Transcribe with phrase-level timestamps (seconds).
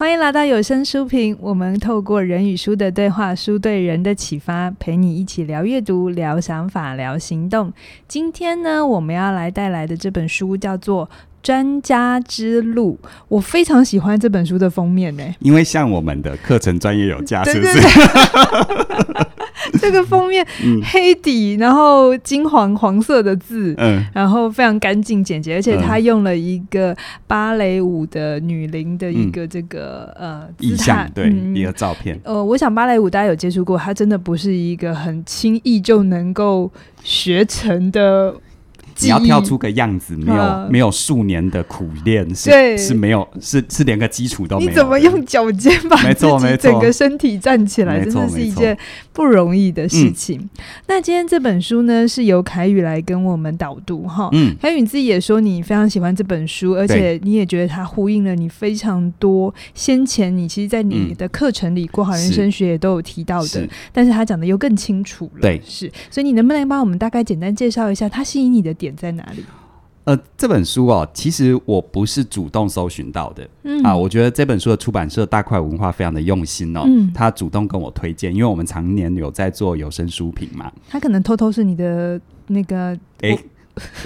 [0.00, 7.72] 欢迎来到有声书评，我们透过人与书的对话，书对人的启发，陪你一起聊阅读、聊想法、聊行动。
[8.06, 11.04] 今天呢，我们要来带来的这本书叫做
[11.42, 12.98] 《专家之路》，
[13.28, 17.78] 我非常喜欢这本书的封面呢，因为像我们的课程专业有价，是不是？
[19.80, 20.46] 这个封面
[20.84, 26.96] 黑底，然后金黄黄色的字，嗯，然后非常干净简洁，而且他用了一个
[27.26, 32.18] 芭蕾舞的女伶的一个这个、嗯、呃意象，对、嗯、一个照片。
[32.24, 36.70] 呃，我想芭蕾舞大家有接触过，它真的不是一个很轻易就能够
[37.02, 38.34] 学成的。
[39.00, 44.70] 你要跳出个样子，没有、呃、没有数年的苦练，是是没有，是是连个基础都没有。
[44.70, 48.04] 你怎么用脚尖把自己整个身体站起来？
[48.04, 48.76] 真的是一件
[49.12, 50.40] 不容易的事情。
[50.40, 50.48] 嗯、
[50.86, 54.28] 那今天这本书呢，是由凯宇来跟我们导读哈。
[54.32, 65.40] 嗯，凯宇你自己也说你非常喜欢这本书，而且你也觉得它呼应了你非常多先前你其实，在你的课程里，过好人生学也都有提到的，是但是他讲的又更清楚了。
[65.42, 65.90] 对，是。
[66.10, 68.87] 所以你能不能帮我们大概简单介绍一下它吸引你的点？
[68.96, 69.44] 在哪里？
[70.04, 83.44] 呃，这本书哦，其实我不是主动搜寻到的，嗯啊，我觉得这本书的出版社大块文化非常的用心哦，嗯，他主动跟我推荐，因为我们常年有在做有声书评嘛，他可能偷偷是你的那个，哎、欸，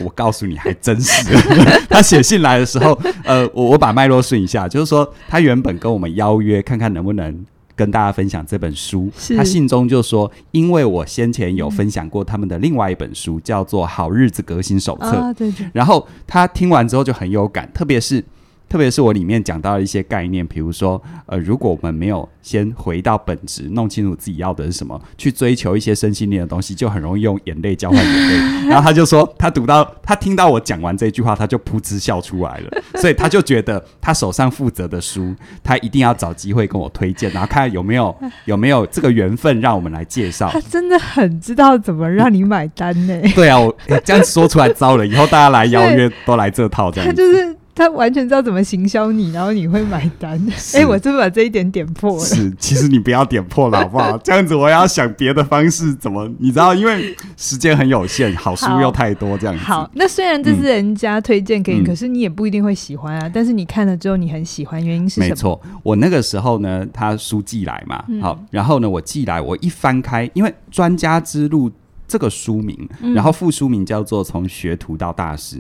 [0.03, 1.33] 我告诉你，还真是，
[1.89, 7.47] 他写信来的时候，呃，我我把脉络顺一下，就是说他原本跟我们邀约，看看能不能。
[7.83, 15.67] 跟大家分享这本书，他信中就说：“因为我先前有分享过他们的另外一本书，叫做《好日子革新手册》，啊，对对。
[15.73, 18.25] 然后他听完之后就很有感，特别是。”
[18.73, 28.65] 特别是我里面讲到的一些概念，比如说，呃，如果我们没有先回到本质，弄清楚自己要的是什么，去追求一些身心灵的东西，就很容易用眼泪交换眼泪。
[28.73, 32.83] 然后他就说，他读到，他听到我讲完这句话，他就噗嗤笑出来了。
[32.95, 40.49] 所以他就觉得，他手上负责的书，他一定要找机会跟我推荐，然后看有没有有没有这个缘分，让我们来介绍。
[40.51, 43.21] 他真的很知道怎么让你买单呢？
[43.35, 47.15] 对啊，我这样说出来糟了，以后大家来 邀约都来这套这样子。
[47.15, 47.55] 他就是。
[47.75, 50.39] 他完全知道怎么行销你，然后你会买单。
[50.75, 52.25] 哎、欸，我是不是把这一点点破了？
[52.25, 54.17] 是，其实你不要点破了，好不好？
[54.25, 56.31] 这样子我要想别的方式，怎么？
[56.39, 59.65] 你知道，因为时间很有限，好书又太多，这样子。
[59.65, 63.31] 好，那虽然这是人家推荐给你，嗯、可是你也不一定会喜欢啊。
[63.33, 65.29] 但是你看了之后，你很喜欢，原因是什么？
[65.29, 71.71] 没错，我那个时候呢，他书寄来嘛，嗯、好，然后呢，我寄来，我一翻开，因为《专家之路》
[72.07, 72.77] 这个书名，
[73.15, 75.57] 然后副书名叫做《从学徒到大师》。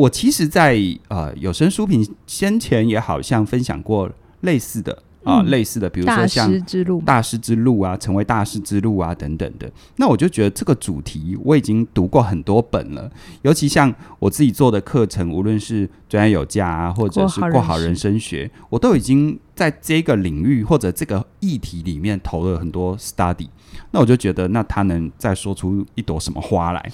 [0.00, 4.90] 我其实在，在呃有声书评先前也好像分享过类似的
[5.24, 9.70] 啊、呃，类似的，比如说像大师之路、大师之路啊，成为大师之路啊等等的。
[9.96, 13.10] 那我就觉得这个主题我已经读过很多本了，
[13.42, 23.48] 尤其像我自己做的课程，无论是专业有价啊，或者是过好人生学，我都已经在这个领域或者这个议题里面投了很多 study。
[23.90, 26.90] 那我就觉得，那他能再说出一朵什么花来？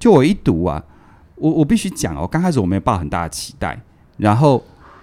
[0.00, 0.82] 就我一读啊。
[1.42, 3.82] 我我必须讲哦，刚开始我没有抱很大的期待，
[4.16, 4.62] 然后，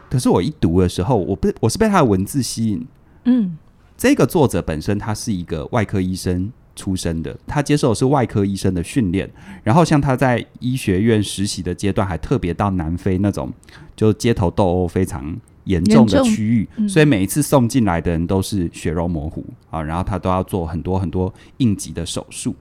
[0.09, 2.87] 可是我一读的时候，我不我是被他的文字吸引。
[3.25, 3.57] 嗯，
[3.97, 9.29] 这个作者本身他是一个外科医生出身的，他接受的是外科医生的训练，
[9.63, 13.51] 然后像他在医学院实习的阶段，还特别到南非那种
[13.97, 22.55] 就街头斗殴非常严重的区域，嗯、所以每一次送进来的人都是血肉模糊啊，然后他都要做很多很多应急的手术。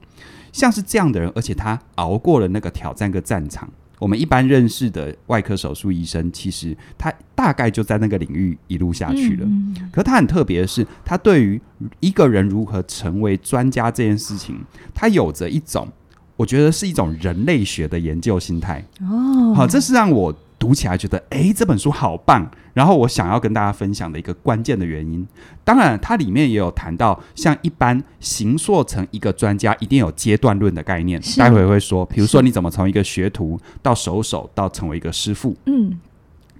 [0.59, 3.69] 像是这样的人，而且他熬过了那个挑战跟战场。
[3.97, 9.45] 我们一般认识的外科手术医生，其实他大概就在那个领域一路下去了。
[9.45, 11.59] 嗯嗯、可他很特别的是，他对于
[11.99, 14.59] 一个人如何成为专家这件事情，
[14.93, 15.87] 他有着一种，
[16.35, 18.85] 我觉得是一种人类学的研究心态。
[19.01, 20.33] 哦，好，这是让我。
[20.59, 22.51] 读起来觉得，诶，这本书好棒。
[22.73, 25.27] 然后我想要跟大家分享的一个关键的原因，
[25.63, 31.19] 当然它里面也有谈到，像一般形塑成一个专家，一定有阶段论的概念。
[31.37, 35.55] 待会会说，比如说你怎么从一个学徒到熟手，到成为一个师傅。
[35.65, 35.97] 嗯。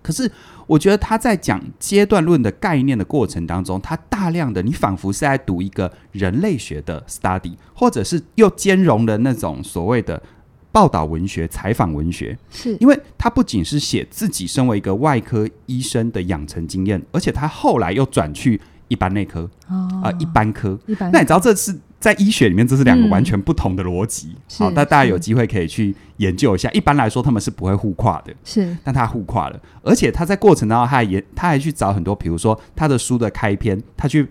[0.02, 0.32] 可是
[0.66, 10.22] 我觉得他在讲阶段论的概念的过程当中，他大量的，你仿佛是在读一个人类学的 study，或者是又兼容了那种所谓的。
[10.72, 20.78] 报道文学、采访文学，是因为他不仅是写自己身为一个外科医生的养成经验，而且他后来又转去一般内科啊、哦呃，一般科。
[20.86, 21.14] 一般科。
[21.14, 24.36] 那你知道这是在医学里面，这是两个完全不同的逻辑。
[24.58, 26.70] 好、嗯，那、哦、大家有机会可以去研究一下。
[26.72, 28.34] 一般来说，他们是不会互跨的。
[28.44, 34.28] 是，但他互跨了，而且他在过程当中，他还也他还去找很多，比如说他的书的开篇，他去。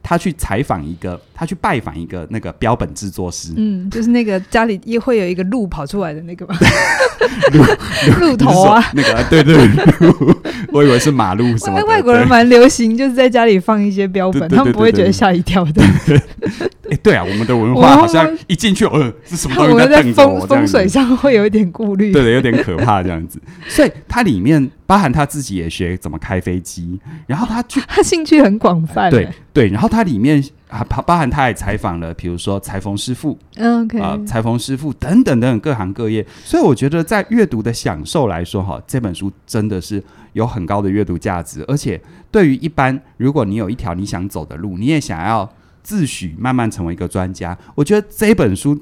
[0.00, 6.56] 他去采访一个，他去拜访一个那个标本制作师，嗯，就是那个家里也会有一个鹿跑出来的那个吧，
[8.18, 9.56] 鹿鹿头啊，那个对对，
[10.00, 10.34] 鹿，
[10.72, 11.80] 我以为是马路什么。
[11.84, 15.80] 外国人蛮流行，就是在家里放一些标本，他们不会觉得吓一跳的。
[16.90, 20.44] 哎，对啊，我们的文化好像一进去，呃，是什么东西在 等着我？
[20.46, 23.38] 风水上会有一点顾虑，对的，有点可怕这样子。
[23.68, 29.10] 所以它里面包含他自己也学怎么开飞机，然后他去，他兴趣很广泛。
[29.10, 36.24] 对对，然后它里面啊，包包含他也采访了，比如说裁缝师傅，嗯，OK，啊，裁缝师傅等等等等各行各业。
[36.44, 42.00] 所以我觉得在阅读的享受来说，哈，这本书真的是有很高的阅读价值，而且
[42.30, 45.50] 对于一般如果你有一条你想走的路，你也想要。
[45.80, 48.78] 自诩慢慢成为一个专家，我觉得这本书，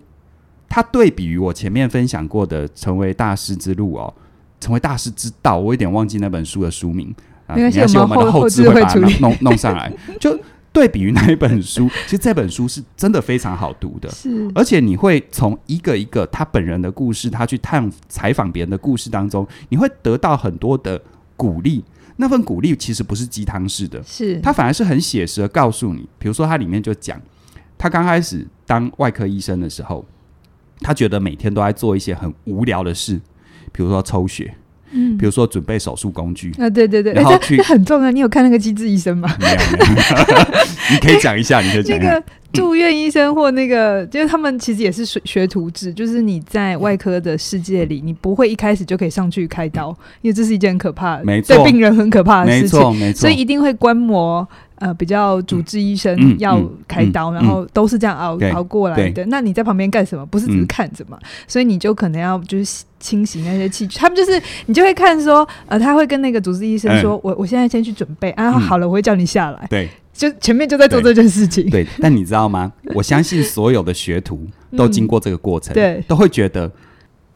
[0.69, 4.13] 它对比于我前面分享过的《成为大师之路》哦，
[4.65, 7.15] 《成为大师之道》，我有点忘记那本书的书名
[7.47, 7.55] 啊。
[7.55, 9.93] 没关系，我们的后置会把它弄弄，弄上来。
[10.19, 10.37] 就
[10.77, 14.47] 对比于那一本书， 其实这本书是真的非常好读的，是。
[14.55, 21.01] 而且你会从一个一个他本人的故事，他去探采访别人的故事当中，你会得到很多的
[21.35, 21.83] 鼓励。
[22.17, 26.07] 那份鼓励其实不是鸡汤式的，是他反而是很写实的告诉你。
[26.19, 27.19] 比如说，他里面就讲，
[27.79, 30.05] 他刚开始当外科医生的时候，
[30.81, 33.19] 他觉得每天都在做一些很无聊的事，
[33.73, 34.55] 比如说抽血，
[34.93, 38.11] 嗯，比如说准备手术工具啊，对对对，然后去、欸、很重要。
[38.11, 39.29] 你有看那个机智医生吗？
[39.41, 40.47] 没有，没有
[40.93, 42.07] 你可以讲一下，你可以讲一下。
[42.11, 42.25] 那个
[42.59, 49.89] 住院医生或那个，就是他们其实也是学学徒制，就是你在外科的世界里，你不会一开始就可以上去开刀，
[50.23, 59.25] 因为这是一件很可怕的，没错，对病人很可怕的事情，没错，没错，所以一定会观摩呃比较主治医生要开刀，然后都是这样熬熬过来的。
[59.27, 60.25] 那你在旁边干什么？
[60.27, 61.19] 不是只是看着嘛？
[61.47, 63.99] 所以你就可能要就是清洗那些器具。
[63.99, 69.67] 他们就是你就会看说，呃，他会跟那个主治医生说，我我现在先去准备，啊好了，我会叫你下来。
[69.71, 69.89] 对。
[70.17, 71.87] 就前面就在做这件事情，对， 对。
[72.01, 72.73] 但你知道吗？
[72.95, 74.47] 我相信所有的学徒
[74.77, 76.73] 都经过这个过程，嗯、对，都会觉得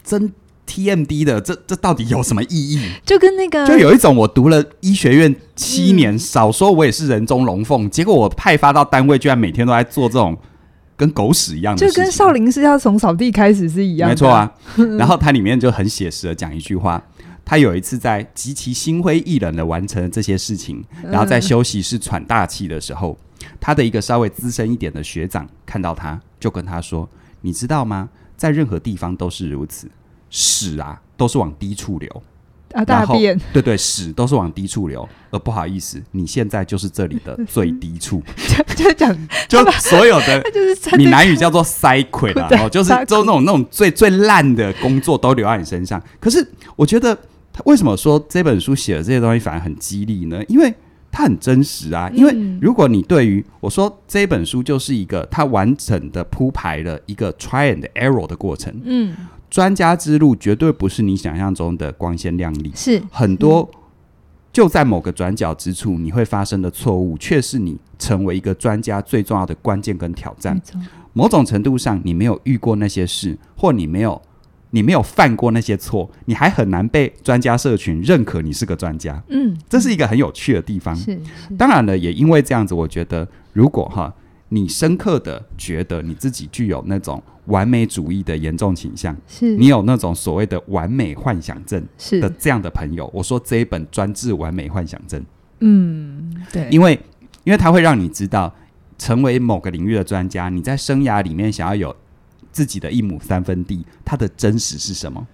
[0.03, 0.33] 真
[0.67, 2.81] TMD 的，这这到底有什么意义？
[3.05, 10.37] 就跟那个，就有一种我读了医学院七年，嗯、少说我也是人中龙凤，结果我派发到单位，居然每天都在做这种
[10.97, 14.51] 跟狗屎一样的，就跟少林寺要从扫地开始是一样的，没错啊。
[14.99, 17.03] 然后它里面就很写实的讲一句话。
[17.51, 23.19] 他有一次在极其心灰意冷的完成了这些事情，然后在休息室喘大气的时候，
[23.59, 27.09] 他的一个稍微资深一点的学长看到他，就跟他说
[27.43, 28.09] ：“你知道吗？
[28.37, 29.91] 在任何地方都是如此，
[30.31, 32.23] 屎啊都是往低处流
[32.73, 35.09] 啊，大便对对，屎都是往低处流。
[35.33, 38.23] 而不好意思，你现在就是这里的最低处。
[38.77, 46.01] 就讲就所有的， 就是闽南语叫做塞亏了，然后就是就那种那种最最烂的工作都留在你身上。
[46.21, 47.19] 可是我觉得。
[47.61, 50.43] 他为什么说这本书写的这些东西反而很激励呢？
[50.49, 50.73] 因为
[51.13, 52.11] 它很真实啊。
[52.15, 58.75] 因为如果你对于我说这本书就是一个它完整的铺排了一个 try and error 的过程。
[58.85, 59.15] 嗯，
[59.51, 63.69] 专家之路绝对不是你想象中的光鲜亮丽，是很多
[64.53, 70.61] 就在某个转角之处你会发生的错误，却是你成为一个专家最重要的关键跟挑战。
[71.13, 74.23] 某种程度上，你没有遇过那些事，或你没有。
[74.73, 79.21] 你没有犯过那些错，你还很难被专家社群认可你是个专家。
[79.29, 80.95] 嗯，这是一个很有趣的地方。
[80.95, 84.15] 是，是，当然了，也因为这样子，我觉得如果哈，
[84.51, 91.85] 你深刻的觉得你自己具有那种完美主义的严重倾向，是你有那种所谓的完美幻想症
[92.21, 95.25] 的这样的朋友，我说这一本专治完美幻想症。
[95.61, 96.99] 嗯，对，因为
[97.43, 98.55] 因为它会让你知道，
[98.99, 101.97] 成为某个领域的专家，你在生涯里面想要有。
[102.53, 105.27] 自己的一亩三分地，它的真实是什么？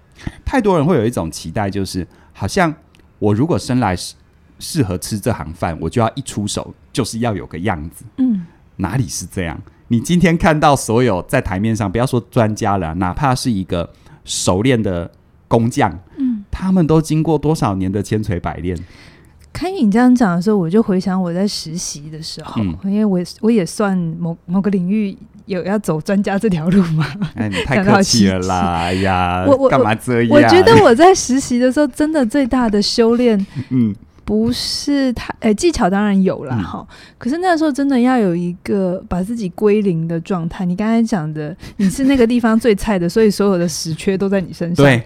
[0.45, 2.75] 太多人会有一种期待，就是好像
[3.19, 4.15] 我如果生来适
[4.59, 8.05] 适合吃这行饭，我就要一出手就是要有个样子。
[8.17, 8.47] 嗯，
[8.77, 9.61] 哪里是这样？
[9.89, 13.93] 你今天看到所有在台面上，不要说专家了，哪怕是一个
[14.25, 15.11] 熟练的
[15.47, 18.77] 工匠，嗯，他们都经过多少年的千锤百炼。
[19.53, 25.17] 看你这样讲的时候，我就回想我在实习的时候，嗯、因为我我也算某某个领域
[25.47, 27.07] 有要走专家这条路吗。
[27.35, 28.77] 哎，你太 客气了啦！
[28.83, 30.31] 哎呀，我我干嘛这样？
[30.31, 40.65] 我觉得我在实习的时候，真的最大的修炼，嗯，不是太哎技巧当然有了哈，嗯、可是那时候真的要有一个把自己归零的状态。
[40.65, 44.85] 你刚才讲的，你是那个地方最菜的，所以所有的实缺都在你身上。
[44.85, 45.03] 对，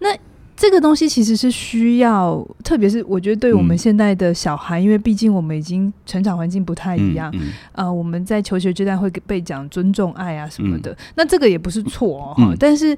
[0.00, 0.08] 那。
[0.56, 7.40] 这个东西其实是需要，特别是我觉得对我们现在的小孩，嗯、因为毕竟我们已经成长环境不太一样，嗯
[7.72, 12.96] 嗯、呃，我们在求学阶段会被讲尊重、爱啊什么的，嗯、那这个也不是错哦，嗯、但是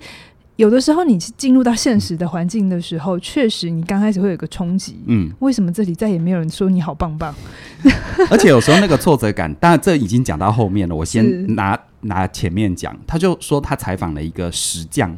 [0.57, 4.99] 有的时候你进入到现实的环境的时候，确实你刚开始会有一个冲击。
[5.07, 7.35] 嗯，为什么这里再也没有人说你好棒棒？
[8.31, 10.95] 而且有时候那个挫折感，当然这已经讲到后面了。
[10.95, 15.15] 我先拿拿前面讲，他就说他采访了一个石匠，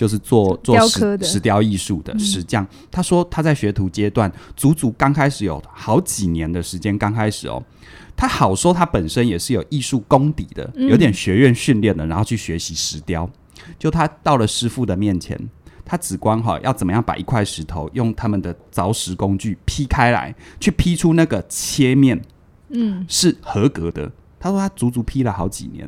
[0.00, 2.66] 就是做做石石雕艺术的石匠。
[2.90, 7.62] 他说他在学徒阶段，足足刚开始有好几年的时间，刚开始哦，
[8.16, 13.28] 他好说他本身也是有艺术功底的，有点学院训练的，然后去学习石雕。
[13.78, 15.38] 就他到了师傅的面前，
[15.84, 22.18] 他只管哈要怎么样把一块石头用他们的凿石工具劈开来，去劈出那个切面，
[22.70, 24.10] 嗯，是合格的。
[24.38, 25.86] 他说他足足劈了好几年，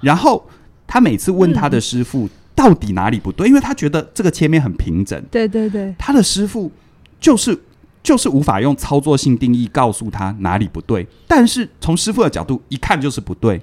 [0.00, 0.48] 然后
[0.86, 5.22] 他每次问他的师傅到底哪里不对，因为他觉得这个切面很平整。
[5.30, 6.70] 对对对，他的师傅
[7.18, 7.58] 就是
[8.02, 13.60] 就是无法用操作性定义告诉他哪里不对，但是从师傅的角度一看就是不对。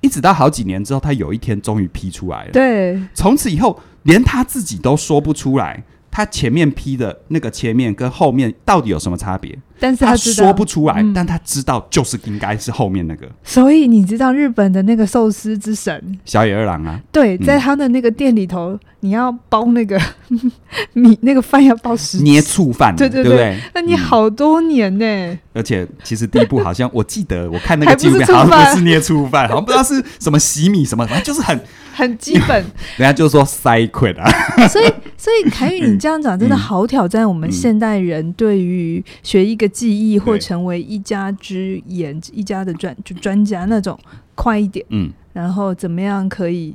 [0.00, 2.52] 一直到好几年之后，他有一天终于批出来了。
[2.52, 9.58] 对，从此以后，连他自己都说不出来，他前面批的那个切面跟后面到底有什么差别。
[9.80, 13.28] 但是他，他说不出来，嗯，但他知道就是应该是后面那个。
[13.44, 17.00] 所以你知道日本的那个寿司之神小野二郎啊？
[17.12, 20.00] 对，在他的那个店里头，嗯、你要包那个
[20.94, 25.38] 米，那个饭要包十捏醋饭，对对对，对对那你好多年呢，嗯。
[25.54, 31.58] 而且其实第一部好像我记得我看那个纪录片，好像不是捏醋饭，好像不知道是什么洗米什么，反正就是很。
[31.98, 32.56] 很基本，
[32.96, 34.30] 人家就说塞亏啊。
[34.68, 34.84] 所以，
[35.16, 43.98] 所以凯宇，你这样讲真的好挑战我们现代人对于学一个技艺或成为一家之言、一家的专就专家那种
[44.34, 46.74] 快一点，嗯，然后怎么样可以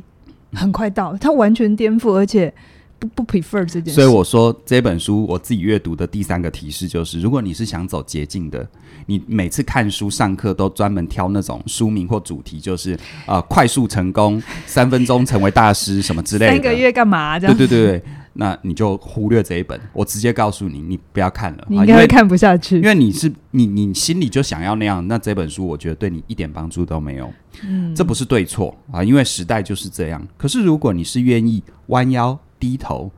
[0.53, 1.17] 很快到？
[1.17, 2.53] 他完全颠覆，而且
[2.99, 3.93] 不不 prefer 这件事。
[3.93, 8.67] 所以我说这本书我自己阅读的第三个提示就是：如果你是想走捷径的。
[9.05, 12.93] 你每次看书上课都专门挑那种书名或主题，就是
[13.25, 16.53] 啊、呃，快速成功，三分钟成为大师什么之类的。
[16.53, 17.37] 三个月干嘛？
[17.37, 17.57] 这样？
[17.57, 18.03] 对对对，
[18.33, 19.79] 那你就忽略这一本。
[19.93, 22.77] 我直接告诉你，你不要看了，你应该会看不下去。
[22.77, 27.31] 因为你是你你心里就想要那样，那这本书我觉得对你一点帮助都没有。
[27.63, 30.27] 嗯，这不是对错啊，因为时代就是这样。
[30.37, 33.11] 可是如果你是愿意弯腰低头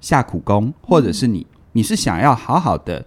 [0.00, 3.04] 下苦功，或者是你你是想要好好的。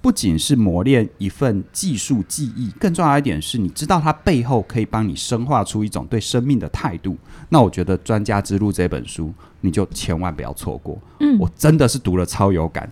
[0.00, 7.16] 不仅是磨练一份技术技艺，更重要一点是，你知道它背后可以帮你深化出一种对生命的态度。
[7.48, 10.98] 那我觉得《专家之路》这本书，你就千万不要错过。
[11.20, 12.90] 嗯，我真的是读了超有感。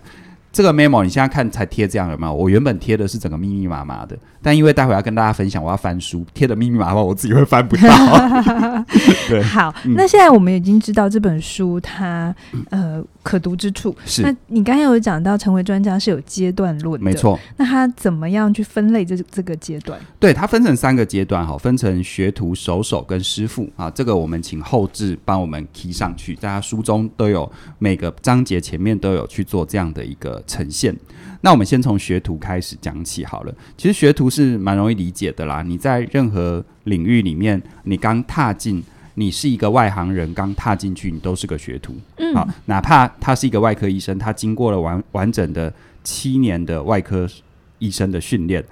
[0.57, 2.33] 这个 memo 你现在看才贴这样有没有？
[2.33, 7.83] 我原本贴的是整个密密麻麻的，但因为待会要跟大家分享，我要翻书，贴的密密麻麻，我自己会翻不到。
[9.29, 12.35] 对，好、嗯，那现在我们已经知道这本书它
[12.71, 14.23] 呃可读之处是。
[14.23, 17.39] 那你刚才有讲到成为专家是有阶段论的，没错。
[17.59, 20.01] 那它怎么样去分类这这个阶段？
[20.19, 23.91] 对，它分成三个阶段哈，分成学徒、手手跟师傅啊。
[23.91, 30.43] 这个我们请后置帮我们 key 上去，大家书中都有每个章节前面都有去做这样的一个。
[30.47, 30.95] 呈现，
[31.41, 33.55] 那我们先从学徒开始讲起好了。
[33.76, 35.62] 其实学徒是蛮容易理解的啦。
[35.62, 38.83] 你在任何领域里面，你刚踏进，
[39.15, 41.95] 你是一个外行人，刚踏进去，你都是个学徒。
[42.19, 45.73] 嗯，好，哪怕他是一个外科医生，他经过了完完整的
[46.03, 47.29] 七年的外科
[47.79, 48.65] 医生的训练，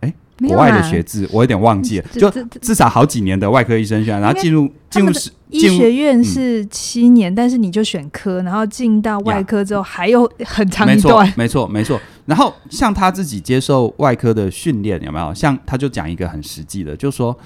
[0.00, 0.12] 诶。
[0.48, 2.30] 国外的学制，我有点忘记了，就
[2.60, 5.12] 至少好几年的外科医生学，然后进入进入
[5.50, 12.00] 医学院是七年，但是你就选科，然后进到外科之后还有很长一段，没错没错。
[12.26, 15.34] 然后像他自己接受外科的训练有没有？
[15.34, 17.36] 像他就讲一个很实际的，就是说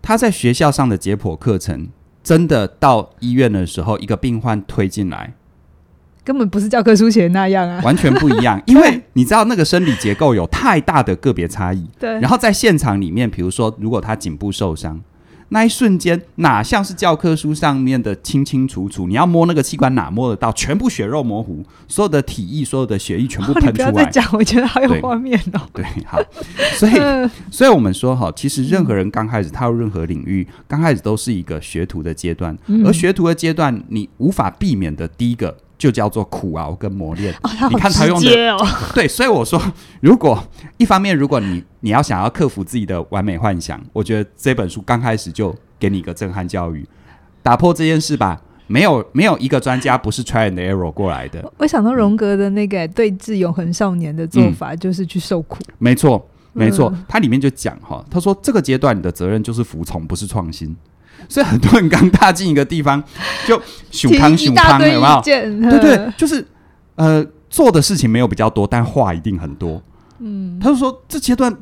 [0.00, 1.88] 他在学校上的解剖课程，
[2.22, 5.34] 真的到医院的时候，一个病患推进来。
[6.24, 8.60] 根本不是教科书写的那样啊，完全不一样。
[8.66, 11.84] 因为你知道那个生理结构有太大的个别差异。
[11.98, 12.10] 对。
[12.20, 15.00] 然后在现场里面，比如说，如果他颈部受伤，
[15.48, 19.06] 那一瞬间哪像是教科书上面的清清楚楚？
[19.06, 20.50] 你要摸那个器官哪摸得到？
[20.52, 23.90] 全部血肉模糊，所有的体液、所有的血液全部喷出来。
[23.90, 25.60] 不要再讲，我觉得好有画面哦。
[25.74, 26.18] 对， 好。
[26.76, 26.92] 所以，
[27.50, 32.56] 所以我们说哈，其实任何人刚开始踏入任何领域，刚开始都是一个学徒的阶段。
[32.68, 35.54] 嗯、而学徒的阶段，你无法避免的第一个。
[35.82, 37.34] 就叫做苦熬跟磨练。
[37.68, 38.56] 你看他用的，
[38.94, 39.60] 对，所以我说，
[40.00, 40.40] 如果
[40.76, 46.86] 一方面，如果你你要想要克服自己的完美幻想，我觉得这本书刚开始就给你一个震撼教育，
[47.42, 48.40] 打破这件事吧。
[48.68, 51.52] 没有没有一个专家不是 try and error 过来的。
[51.58, 55.58] 我想到荣格的那个对峙永恒少年的做法，就是去受苦。
[55.66, 60.74] 嗯、没错，没错，它里面就讲哈，他说这个阶段你的责任就是服从，不是创新。
[61.28, 63.02] 所以很多人刚踏进一个地方，
[63.46, 63.60] 就
[63.90, 65.20] 熊康熊康，有没有？
[65.22, 66.46] 对对，就是
[66.96, 69.82] 呃，做的事情没有比较多，但话一定很多。
[70.18, 71.52] 嗯，他就说这阶段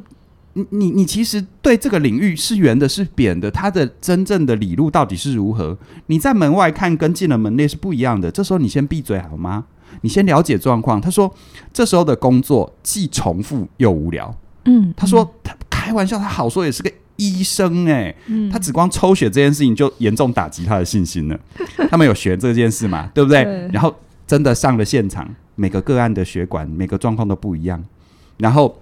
[0.55, 5.79] 你你你其实对这个领域是圆的，是扁的，它的真正的理路到底是如何？
[6.07, 8.31] 你在门外看跟进了门内是不一样的。
[8.31, 9.65] 这时候你先闭嘴好吗？
[10.03, 11.01] 你先了解状况。
[11.01, 11.33] 他说，
[11.73, 14.35] 这时候的工作既重复又无聊。
[14.65, 16.91] 嗯，他说他开玩笑，他好说也是个
[17.21, 21.39] 医生哎、欸，嗯、他只光抽血这件事情就严重打击他的信心了。
[21.91, 23.11] 他们有学这件事嘛？
[23.15, 23.45] 对不对？
[23.45, 23.95] 对，然后
[24.27, 27.85] 真的上了现场，每个个案的血管每个状况都不一样，
[28.39, 28.81] 然后。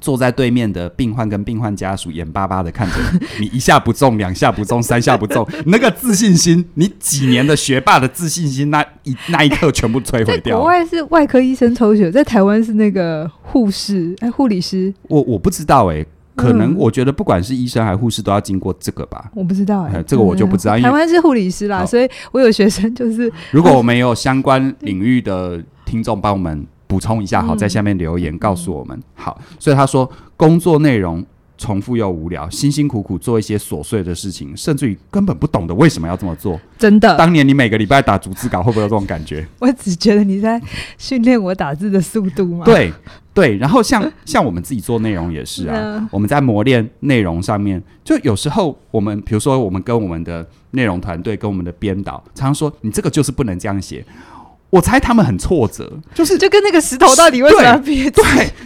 [0.00, 2.94] 坐在对面的病患跟病患家属眼巴巴的看着
[3.38, 10.58] 你，你一下不中，两下不中，三下不中， 那个自信心，你几年的学霸的自信心，那一那一刻全部摧毁掉。
[10.58, 14.92] 国外是外科医生抽血，在台湾是那个护士哎，护理师。
[15.08, 19.30] 我我不知道哎、欸，可能我觉得不管是医生还是护士都要经过这个吧。
[19.34, 20.76] 我不知道哎、欸，这个我就不知道。
[20.76, 26.66] 因为台湾是护理师啦，所以我有学生就是， 如果我们有相关领域的听众帮我们。
[26.86, 28.96] 补充一下，好，在下面留言告诉我们。
[28.96, 31.24] 嗯、好，所以他说工作内容
[31.56, 36.60] 重复又无聊，辛辛苦苦做一些琐碎的事情，甚至于根本不懂得为什么要这么做。
[36.78, 39.46] 真的，当年你每个礼拜打逐字稿，会不会有这种感觉？
[39.60, 40.60] 我只觉得你在
[40.98, 42.64] 训练我打字的速度嘛。
[42.64, 42.92] 对
[43.32, 54.04] 对，然后像像我们自己做内容也是啊，嗯、我们在磨练内容上面，就有时候我们比如说我们跟我们的内容团队跟我们的编导常常说，你这个就是不能这样写。
[54.70, 58.10] 我猜他们很挫折，就是就跟那个石头到底为什么要批？
[58.10, 58.22] 对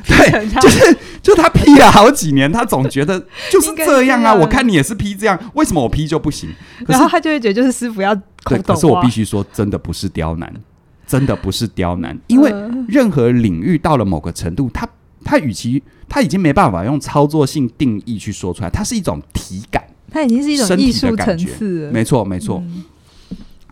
[0.07, 4.33] 对，就是就他劈了好几年，他总觉得就是这样啊。
[4.33, 6.49] 我看你也是劈这样，为什么我劈就不行？
[6.87, 8.15] 然后他就会觉得就是师傅要
[8.47, 10.51] 对，可是我必须说，真的不是刁难，
[11.07, 12.51] 真的不是刁难，因为
[12.89, 14.89] 任何领域到了某个程度，他
[15.23, 22.63] 他与其他已经没办法用操作性定义去说出来，它是一种体感，它已经是一种艺术层次，没错没错，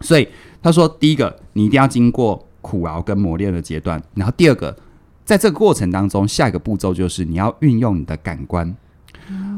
[0.03, 0.29] 所以。
[0.67, 4.03] 他说：“第一个，你一定要经过苦熬跟磨练的阶段。
[4.17, 4.77] 然后第二个，
[5.25, 8.75] 在这个过程当中，下一个步骤就是你要运用你的感官。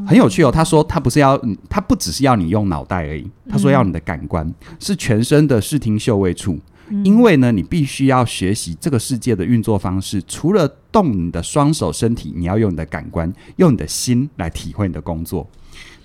[0.06, 0.52] 很有趣哦。
[0.52, 3.26] 他说他不是要，他不只是要你用脑袋而已。
[3.48, 6.58] 他说要你的感官是全身的视听嗅味触。
[7.02, 10.22] 因为呢，你必须要学习这个世界的运作方式。
[10.28, 15.48] 除了动你的双手身体，你要用你的感官，用你的心来体会你的工作。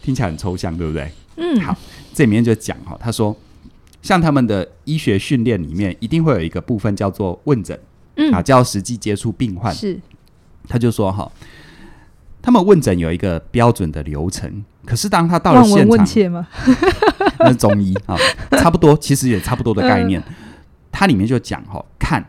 [0.02, 1.12] 听起来很抽象，对不对？
[1.36, 1.60] 嗯。
[1.60, 1.76] 好，
[2.14, 3.36] 这里面就讲哈，他说。”
[4.04, 7.80] 像他们的医学训练里面，一定会有一个部分叫做问诊，
[8.18, 9.74] 嗯，啊，叫实际接触病患。
[9.74, 10.00] 是，
[10.68, 11.32] 他就说哈，
[12.42, 16.48] 他们问诊有一个标准的流程，可是当他到了现场，问切吗？
[17.40, 18.16] 那是中医啊，
[18.52, 20.22] 差不多，其实也差不多的概念。
[20.92, 22.24] 它里面就讲哈，看，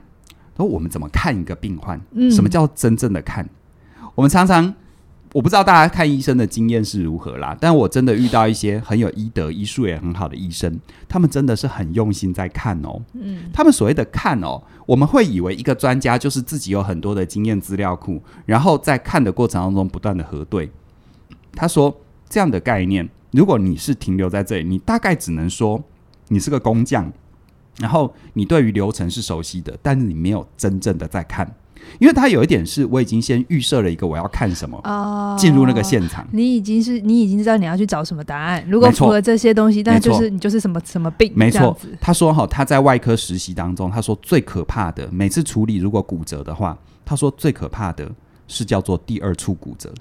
[0.57, 2.01] 说我们怎么看一个病患？
[2.31, 3.47] 什么叫真正的看？
[4.15, 4.75] 我们常常。
[5.35, 13.03] 我不知道大家看医生的经验是如何啦，但我真的遇到一些很有医德、医术也很好的医生，他们真的是很用心在看哦。
[13.15, 20.71] 嗯，他们所谓的看哦，我们会以为一个专家就是自己有很多的经验资料库，然后在看的过程当中不断的核对。
[21.53, 25.83] 他说这样的概念，如果你是停留在这里，你大概只能说
[26.29, 27.13] 你是个工匠，
[27.81, 31.53] 然后你对于流程是熟悉的，但是你没有真正的在看。
[31.99, 38.65] 因为他有一点是，我已经先预设了一个我要看什么，哦，进入那个现场，你已经是你已经知道你要去找什么答案。
[38.69, 41.33] 如果符合这些东西，那就是你就是什么什么病。
[41.35, 48.11] 没错，他说哈，他在外科实习当中，他说最可怕的，每次处理如果骨折的话，他说最可怕的
[48.49, 49.93] 是叫做第二处骨折，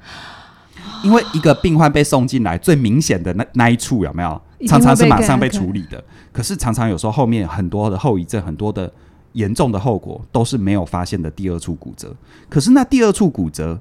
[1.04, 8.92] 因为一个病患被送进来，最明显的那那一处有没有，常常是马上被处理的，可是常常有时候后面很多的后遗症，很多的。
[9.34, 12.16] 严重的后果都是没有发现的第二处骨折，
[12.50, 13.80] 可是那第二处骨折，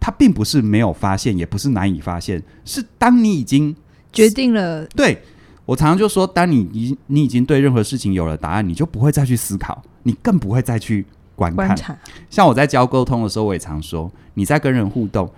[0.00, 3.74] 它并不是没有发现，也不是难以发现，是当你已经
[4.12, 4.84] 决定了。
[4.86, 5.22] 对，
[5.64, 11.66] 我常常就说，当你已你已经对任何事情有了答案，你就不会再去思考，你更不会再去观看。
[11.68, 11.96] 观察。
[12.30, 15.30] 像我在教沟通的时候，我也常说，你在跟人互动，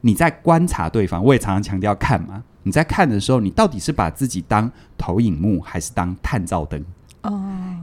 [0.00, 2.42] 你在观察对方，我也常常强调看嘛。
[2.64, 6.82] 你在看的时候，你到底是把自己当投影幕，还是当探照灯？
[7.24, 7.40] 哦，oh.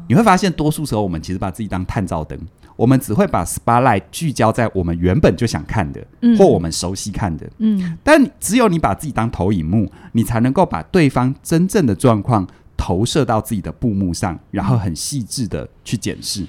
[0.08, 2.40] 你会发现，多数时候我们其实把自己当探照灯，
[2.76, 7.50] 我们只会把 spotlight 聚焦在我们原本就想看的，嗯、或我们熟悉看的。
[7.58, 16.46] 嗯，但只有你把自己当投影幕，你才能够把对方真正的状况投射到自己的布幕上，然后很细致的去检视。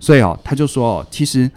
[0.00, 1.50] 所以哦，他就说哦，其实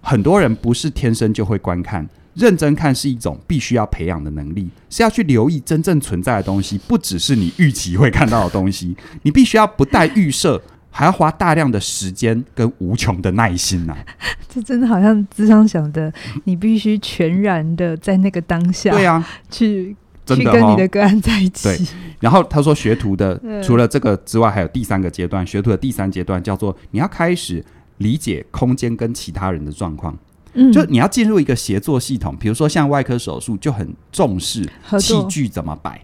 [0.00, 2.08] 很多人不是天生就会观看。
[2.38, 8.96] 认真看是一种必须要培养的能力，是要去留意真正存在的东西，不只是你预期会看到的东西。
[9.22, 13.98] 你必须要不带预设，还要花大量的时间跟无穷的耐心呐、啊。
[14.48, 16.12] 这真的好像智商想的，
[16.44, 21.64] 你必须全然的在那个当下，对啊， 去去跟你的个案在一起。
[21.64, 21.78] 对。
[22.20, 27.64] 然后他说，学徒的 除了这个之外，还有第三个阶段，学徒的第三阶段叫做你要开始
[27.98, 30.16] 理解空间跟其他人的状况。
[30.58, 34.68] 嗯，就你要进入一个协作系统，比如说像外科手术就很重视
[34.98, 36.00] 器具怎么摆。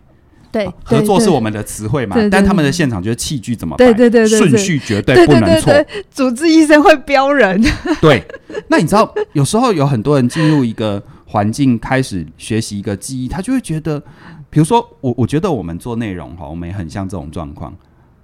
[0.52, 5.74] 对，合作是我们的词汇嘛，但他们的现场就是器具怎么摆，对对对，顺序绝对不能错。
[6.12, 7.60] 主治医生会标人。
[8.00, 8.24] 对，
[8.68, 14.00] 那你知道有时候有很多人进入一个环境开始学习一个记忆，他就会觉得，
[14.48, 17.74] 比如说我，我觉得我们做内容哈，我们也很像这种状况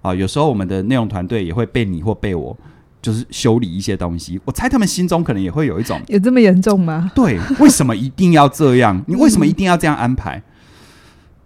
[0.01, 0.15] 啊。
[0.15, 2.57] 有时候我们的内容团队也会被你或被我，
[3.03, 4.41] 就是修理一些东西。
[4.45, 7.11] 我猜他们心中可能也会有一种，有这么严重吗？
[7.15, 9.03] 对，为什么一定要这样？
[9.07, 10.43] 你为什么一定要这样安排？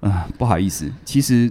[0.00, 1.50] 啊、呃，不好意思，其实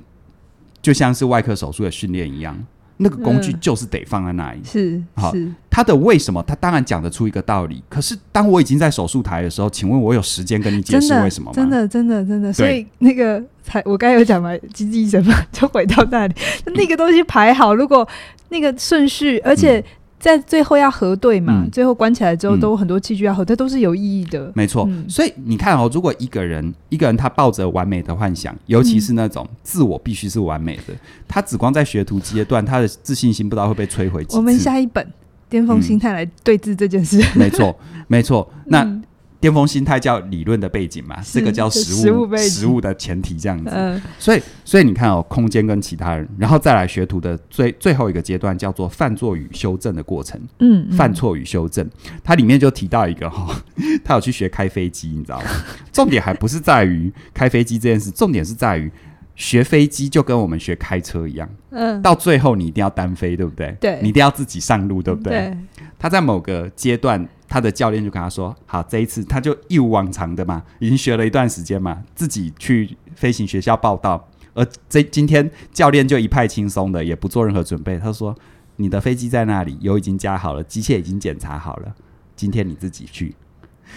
[0.82, 2.56] 就像是外科手术的训练一样，
[2.98, 4.62] 那个工具就是得放在那里。
[4.64, 5.34] 是、嗯，好，
[5.70, 6.44] 他的为什么？
[6.44, 7.84] 他当然讲得出一个道理。
[7.90, 11.56] 可是当我已经在手术台的时候，请问我有时间跟你解释为什么吗？
[11.56, 12.54] 真的，真的，真的。
[12.54, 16.36] 所以那个才我刚才有讲嘛，经济医生嘛，就回到那里，
[16.76, 18.08] 那个东西排好，如果
[18.54, 19.80] 那个顺序，而且。
[19.80, 19.84] 嗯
[20.24, 24.50] 在最后要核对嘛，嗯、最后关起来之后都很多器具要核对，嗯、都是有意义的。
[24.56, 34.26] 没错，嗯、所以你看哦，如果一个人一个人他抱着完美的幻想，尤其是那种自我必须是完美的，嗯、他只光在学徒阶段，他的自信心不知道会被摧毁。
[34.30, 35.06] 我们下一本
[35.50, 37.20] 巅峰心态来对峙这件事。
[37.36, 38.50] 嗯、没错，没错。
[38.68, 38.82] 那。
[38.84, 39.03] 嗯
[39.44, 43.70] 巅峰心态叫理论的背景嘛，这个叫实物实物的前提这样子。
[43.74, 50.40] 嗯、所以所以你看哦，空间跟其他人，然后再来学徒的最最后一个阶段叫做犯错与修正的过程。
[50.60, 51.86] 嗯，嗯，犯错与修正，
[52.24, 53.56] 它里面就提到一个哈、哦，
[54.02, 55.48] 他有去学开飞机，你知道吗？
[55.92, 58.90] 重点还不是在于开飞机这件事，重点是在于
[59.36, 61.50] 学飞机就跟我们学开车一样。
[61.72, 63.76] 嗯，到最后你一定要单飞，对不对？
[63.82, 65.32] 对，你一定要自己上路，对不对？
[65.32, 65.58] 对，
[66.04, 67.26] 他在某个阶段。
[67.48, 74.28] 他的教练就跟他说：“好，这一次他就一如往常的嘛，已经学了一段时间嘛，自己去飞行学校报到。
[74.56, 78.00] 而这今天教练就一派轻松的，也不做任何准备。
[78.00, 78.36] 他说
[78.78, 81.94] ：‘你的飞机在那里，油已经加好了，机械已经检查好了，
[82.36, 83.36] 今天你自己去。’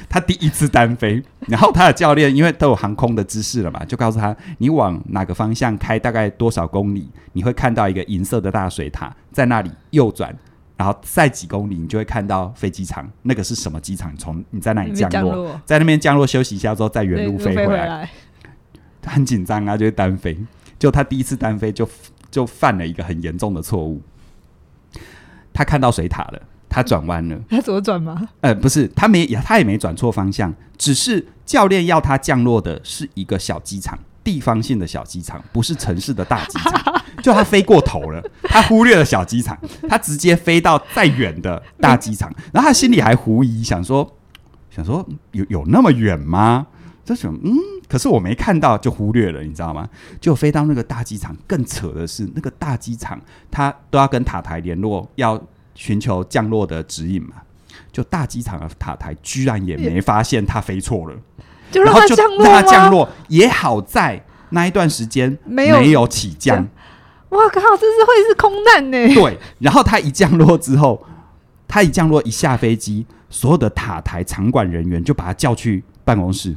[0.07, 10.37] 他第一次单飞，然后他的教练因为都有航空的知识了嘛，就告诉他：‘你往哪个方向开，大概多少公里，你会看到一个银色的大水塔，在那里右转。’
[10.77, 13.11] 然后再几公里，你就会看到飞机场。
[13.23, 14.15] 那个是什么机场？
[14.17, 17.69] 从你在那里降落，降落在那边降落休息一下之后，再原路飞回来。
[17.69, 18.11] 回来
[19.01, 20.37] 他很紧张啊，就是单飞。
[20.79, 21.89] 就他第一次单飞就
[22.31, 24.03] 就犯了一个很严重的错误。
[25.53, 27.41] 他看到水塔了，他转弯了。
[27.49, 28.29] 他左转吗？
[28.43, 33.99] 呃，不是，他没，他也没转错方向，只是教练要他降落的是一个小机场。
[34.27, 39.57] 地方性的小机场，不是城市的大机场， 就他飞过头了，他忽略了小机场，
[39.89, 44.17] 他直接飞到再远的大机场，然后他心里还狐疑，想说，
[44.69, 46.67] 想说有有那么远吗？
[47.05, 47.55] 这想，嗯，
[47.89, 49.89] 可是我没看到，就忽略了，你知道吗？
[50.21, 55.41] 就飞到那个大机场，更扯的是，那个大机场他都要跟塔台联络，要
[55.77, 57.37] 寻求降落的指引嘛，
[57.93, 61.17] 就大机场的塔台居然也没发现他飞错了。
[61.77, 66.67] 就让它降落，让他降落也好在那一段时间没有没有起降。
[67.31, 69.15] 哇靠，这是会是空难呢？
[69.15, 71.05] 对，然后他一降落之后，
[71.69, 76.57] 他一降落一下飞机，所有的塔台场馆人员就把他叫去办公室，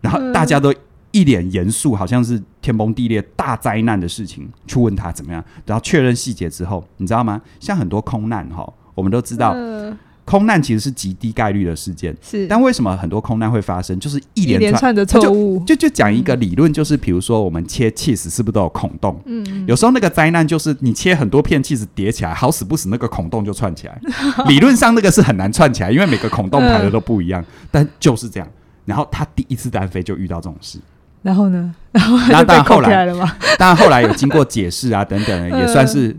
[0.00, 0.72] 然后大家都
[1.10, 7.42] 一脸严肃，好像是天崩地裂大灾难的事情，去问他怎么样，然后确认细节之后，你知道吗？
[7.58, 9.50] 像很多空难哈，我们都知道。
[9.50, 12.48] 呃空难其实是极低概率的事件，是。
[12.48, 13.98] 但为什么很多空难会发生？
[14.00, 15.62] 就是一连串，的错误。
[15.64, 19.18] 就就讲一个理论，就是比如说我们切 cheese 是不是都有孔洞？
[19.24, 19.64] 嗯。
[19.68, 23.96] 有时候那个灾难就是你切很多片 cheese 叠起来，好死不死那个孔洞就串起来。
[24.48, 27.40] 理论上那个是很难串起来，因为每个孔洞排的都不一样。
[27.40, 28.48] 嗯、 但就是这样。
[28.84, 30.80] 然后他第一次单飞就遇到这种事。
[31.22, 31.72] 然后呢？
[31.92, 33.06] 然后然后来，
[33.56, 36.16] 当然后来有经过解释啊等等，也算是。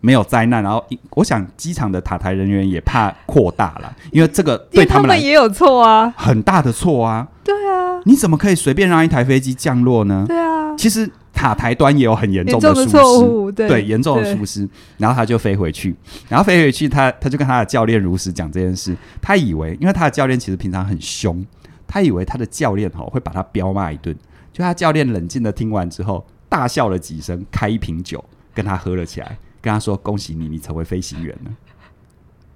[0.00, 7.28] 没有灾难，然后我想机场的塔台人员也怕扩大了，因为这个对他们也有错啊，很大的错啊。
[7.44, 10.24] 对啊，你怎么可以随便让一台飞机降落呢？
[10.26, 14.68] 对啊，其实塔台端也有很严重的疏失，对，对，严重的疏失。
[14.98, 15.94] 然后他就飞回去，
[16.28, 18.96] 然后飞回去他，他他就跟他的教练如实讲这件事。
[19.20, 21.44] 他以为，因为他的教练其实平常很凶，
[21.86, 24.16] 他以为他的教练吼会把他彪骂一顿。
[24.52, 28.22] 就他教练冷静的听完之后，大笑了几声，开一瓶酒
[28.54, 29.36] 跟他喝了起来。
[29.60, 31.50] 跟他说：“恭喜你，你成为飞行员了。”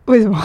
[0.07, 0.39] 为什么？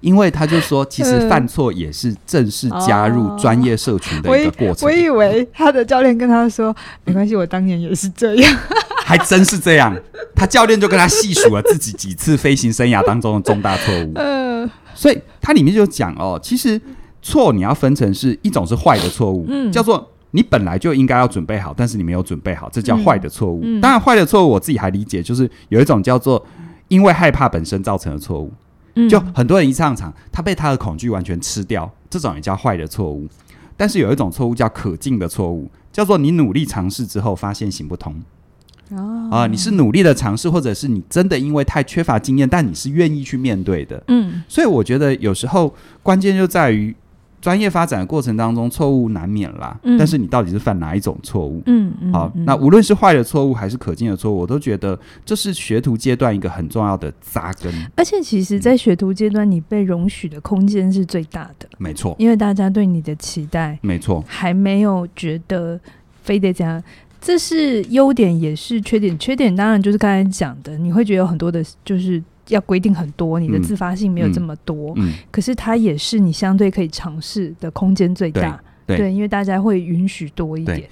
[0.00, 4.88] 因为他就说，其实犯错也是正式加入专业社群的一个过程。
[4.88, 8.58] 我以为他的教练跟他说：“没关系，我当年也是这样。”
[9.04, 9.94] 还真是这样。
[10.34, 14.12] 他教练就跟他细数了自己几次飞行生涯当中的重大错误。
[14.14, 16.80] 嗯，所以他里面就讲哦，其实
[17.20, 20.10] 错你要分成是一种是坏的错误，嗯，叫做。
[20.34, 23.60] 你本来就应该要准备好，但是你没有准备好，这叫坏的错误。
[23.62, 26.44] 嗯嗯、当然，坏的错误我自己还理解，就是有一种叫做
[26.88, 28.52] 因为害怕本身造成的错误。
[28.96, 33.28] 嗯，就很多人一上场，他被他的恐惧完全吃掉，这种也叫坏的错误。
[33.76, 38.20] 但是有一种错误叫可敬的错误，叫做你努力尝试之后发现行不通。
[38.90, 44.02] 哦，啊，你是努力的尝试，或者是你真的因为太缺乏经验，但你是愿意去面对的。
[44.08, 46.92] 嗯，所以我觉得有时候关键就在于。
[47.44, 49.78] 专业发展的过程当中，错误难免啦。
[49.82, 51.62] 嗯，但是你到底是犯哪一种错误？
[51.66, 52.10] 嗯嗯。
[52.10, 57.70] 好，那无论是坏的错误还是可敬的错误，我都觉得这是学徒阶段一个很重要的扎根。
[57.96, 61.68] 而且，其实，在学徒阶段，你被容许的空间是最大的。
[61.76, 65.78] 没错，因为大家对你的期待，没错，还没有觉得
[66.22, 66.82] 非得这样。
[67.20, 69.18] 这是优点，也是缺点。
[69.18, 72.22] 缺点当然就是刚才讲的，你会觉得有很多的，就是。
[72.48, 80.86] 要规定很多，你的自发性没有这么多，嗯嗯嗯、可是它也是你相对可以尝试的空间最大，对，对，因为大家会允许多一点。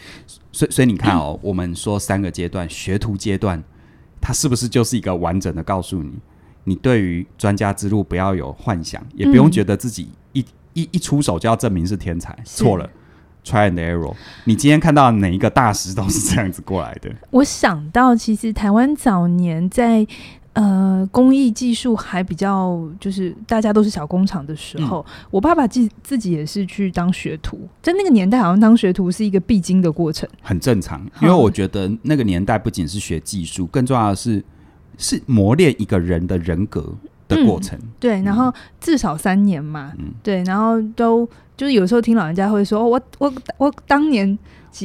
[0.51, 3.63] 所以，所以你看哦，嗯、我们说三个阶段，学徒阶段，
[4.21, 6.13] 它是不是就是一个完整的告诉你，
[6.65, 12.89] 你对于专家之路不要有幻想，也不用觉得自己一、嗯、一一出手就要证明是天才，错了
[13.45, 14.15] ，try and error。
[14.45, 17.11] 你今天看到哪一个大师都是这样子过来的？
[17.31, 20.07] 我想到，其实台湾早年在。
[20.55, 31.01] 呃，工艺技术还比较，就是大家都是小工厂的时候，嗯、我爸爸自自己也是去当学徒，在那个年代，好像当学徒是一个必经的过程，很正常。
[31.23, 34.45] 因为我觉得那个年代不仅是学技术，更重要的是
[34.99, 36.95] 是磨练一个人的人格
[37.29, 37.79] 的过程。
[37.79, 44.39] 嗯、对，然后至少三年嘛，嗯、对，然后都就是有时候听老人家会说，我我我当年。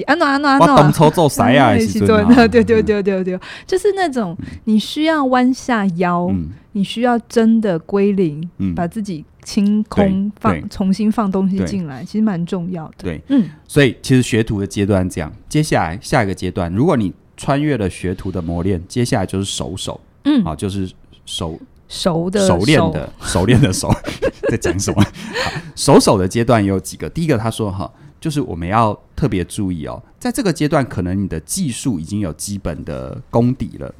[0.05, 0.71] 啊喏啊喏啊喏！
[0.71, 1.73] 我当初做啥呀？
[1.75, 6.29] 对对对对对，就是那种你需要弯下腰，
[6.73, 12.93] 你需要真的归零，把自己清空，放重新放东西进来，其实蛮重要的。
[12.97, 20.91] 对，嗯，所以其实学徒的阶段这样，接下来下一个阶段，如果你穿越了学徒的磨练，接下来就是熟手，嗯，啊，就是
[21.25, 23.89] 熟熟的熟练的 熟练的熟，
[24.51, 25.01] 在讲什么？
[25.75, 27.09] 熟手的阶段有几个？
[27.09, 27.89] 第一个他说哈。
[28.19, 33.93] 就是我们要特别注意哦，在这个阶段，可能你的技术已经有基本的功底了，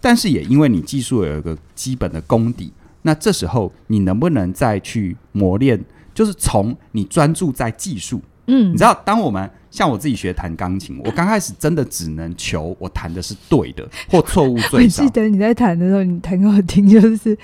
[0.00, 5.82] 但是也因为你技术有一个基本的功底，那这时候你能不能再去磨练？
[6.14, 15.02] 就是从你专注在技术，嗯，你知道，当我们像我自己学弹钢琴，我刚开始真的只能求我弹的是对的，或错误 最少。
[15.02, 17.36] 我记得你在弹的时候，你弹给我听，就是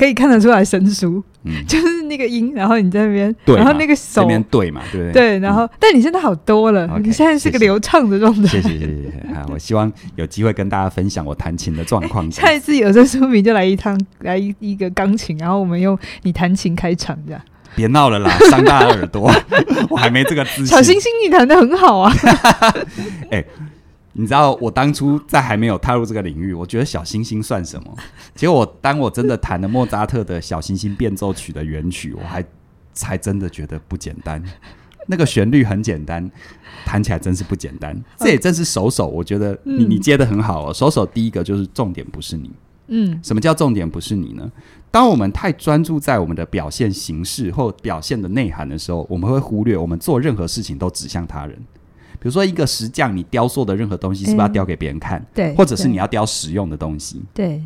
[0.00, 1.22] 可以看得出来生疏。
[1.44, 5.12] 嗯，就是那个音，然后你在那边，然后那个手那边对嘛，对不对？
[5.12, 8.46] 对，然后，但你现在好多了，你现在是个流畅的状态。
[8.48, 12.30] 谢谢谢谢谢，我希望有机会跟大家分享我弹琴的状况。
[12.30, 17.40] 下一次有这书名就来一趟，来一一个钢琴，然后我们用你弹琴开场，这样。
[17.74, 19.30] 别闹了啦， 伤大家耳朵，
[19.88, 20.66] 我还没这个自信。
[20.66, 22.12] 小星星，你弹的很好啊。
[23.30, 23.44] 哎。
[24.12, 27.96] 你知道我当初在还没有踏入这个领域，我觉得小星星算什么？
[28.34, 32.44] 结果我当我真的弹了莫扎特的小星星变奏曲的原曲，我还
[32.92, 34.42] 才真的觉得不简单。
[35.06, 36.30] 那个旋律很简单，
[36.84, 38.00] 弹起来真是不简单。
[38.18, 40.74] 这也正是熟手，我觉得你你接的很好哦。
[40.74, 42.50] 熟手第一个就是重点不是你，
[42.88, 44.50] 嗯，什么叫重点不是你呢？
[44.90, 51.56] 当我们太专注在我们的表现形式或表现的内涵的时候，我们会忽略我们做任何事情都指向他人。
[52.20, 55.18] 比如说，一个石匠，你雕塑的任何东西，是不是要雕给别人看？
[55.18, 57.22] 嗯、对，或者是你要雕实用的东西？
[57.34, 57.60] 对。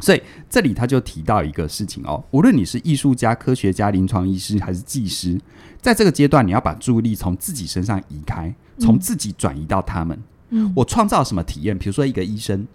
[0.00, 5.38] 所以这里他就提到一个事情哦，无论你是艺术家、科学家、临床医师还是技师，
[5.82, 10.18] 在这个阶段，你要把注意力从自己身上移开，从自己转移到他们。
[10.48, 11.78] 嗯，我创造什么体验？
[11.78, 12.66] 比如说，一个医生，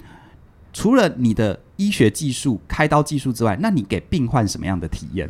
[0.71, 5.27] 除了你的医学技术、开刀技术之外，那你给病患什么样的体验？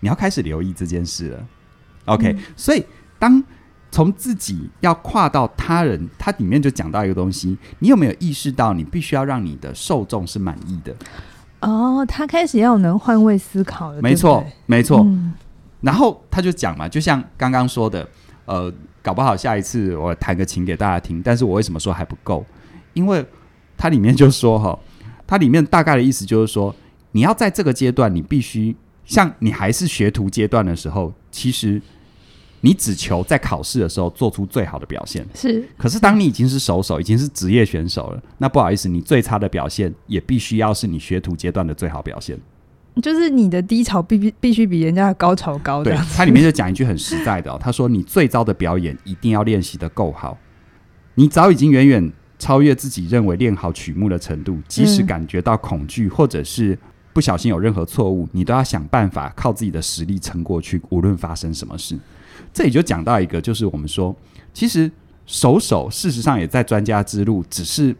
[0.00, 1.46] 你要开始留意这件事了。
[2.06, 2.82] OK，嗯，所以
[3.18, 3.44] 当。
[3.94, 10.92] 从自己要跨到他人，它里面就讲到一个东西，你有没有意识到，你必须要让你的受众是满意的？
[11.60, 14.02] 哦，他开始要能换位思考了。
[14.02, 14.98] 没错，对对没错。
[15.04, 15.32] 嗯、
[15.80, 18.04] 然后他就讲嘛，就像刚刚说的，
[18.46, 18.68] 呃，
[19.00, 22.44] 搞不好下一次我弹个琴给大家听，但是我为什么说还不够？
[22.94, 23.24] 因为
[23.76, 24.76] 它里面就说哈，
[25.24, 26.74] 它里面大概的意思就是说，
[27.12, 31.80] 你要在这个阶段，你必须像你还是学徒阶段的时候，其实。
[32.64, 35.62] 你只求在考试的时候做出最好的表现，是。
[35.76, 42.40] 可是当你已经是熟手，已经是职业选手了，那不好意思，你最差的表现也必须要是你学徒阶段的最好表现。
[43.02, 45.84] 就是你的低潮必必必须比人家的高潮高。
[45.84, 50.38] 对， 它里面就讲一句很实在的哦，他说：“你最糟的表演一定要练习的够好，
[51.16, 56.78] 你早已经远远超越自己认为练好曲目的程度，即使感觉到恐惧或者是
[57.12, 61.98] 不小心有任何错误，你都要想办法靠自己的实力撑过去，无论发生什么事。”
[62.52, 64.14] 这里就讲到一个，就是我们说，
[64.52, 64.90] 其实
[65.26, 67.94] 手手事实上也在专家之路，只是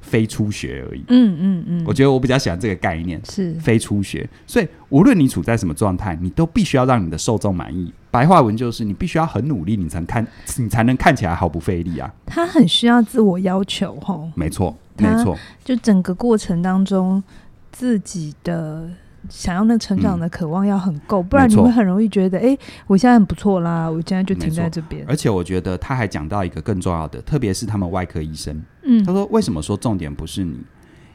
[0.00, 1.04] 非初学而已。
[1.08, 4.28] 嗯嗯嗯，我觉得我比较喜欢这个概念，是非初学。
[4.46, 7.92] 所以无论你处在什么状态，你都必须要让你的受众满意。
[8.10, 10.26] 白话文就是你必须要很努力，你才看，
[10.58, 12.12] 你才能看起来毫不费力啊。
[12.26, 15.36] 他很需要自我要求，吼，没错，没错。
[15.64, 17.22] 就整个过程当中，
[17.70, 18.90] 自己的。
[19.28, 25.04] 想要那成长的渴望要很够，嗯、不然你会很容易觉得，哎、欸，我现在很不错啦，我现在就停在这边。
[25.06, 30.58] 而且我觉得他还讲到一个更重要的，特别是他们外科医生，嗯，他说为什么说重点不是你？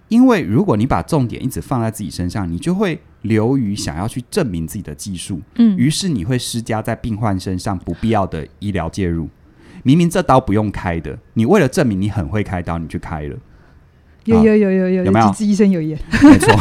[0.08, 9.28] 因为如果你把重点一直放在自己身上，你就会流于想要去证明自己的技术，嗯，于是你会施加在病患身上不必要的医疗介入。
[9.82, 13.36] 明明这刀不用开的，你为了证明你很会开刀，你去开了。
[14.26, 15.32] 有有有有有，有没有？
[15.40, 16.54] 医生有言，没错。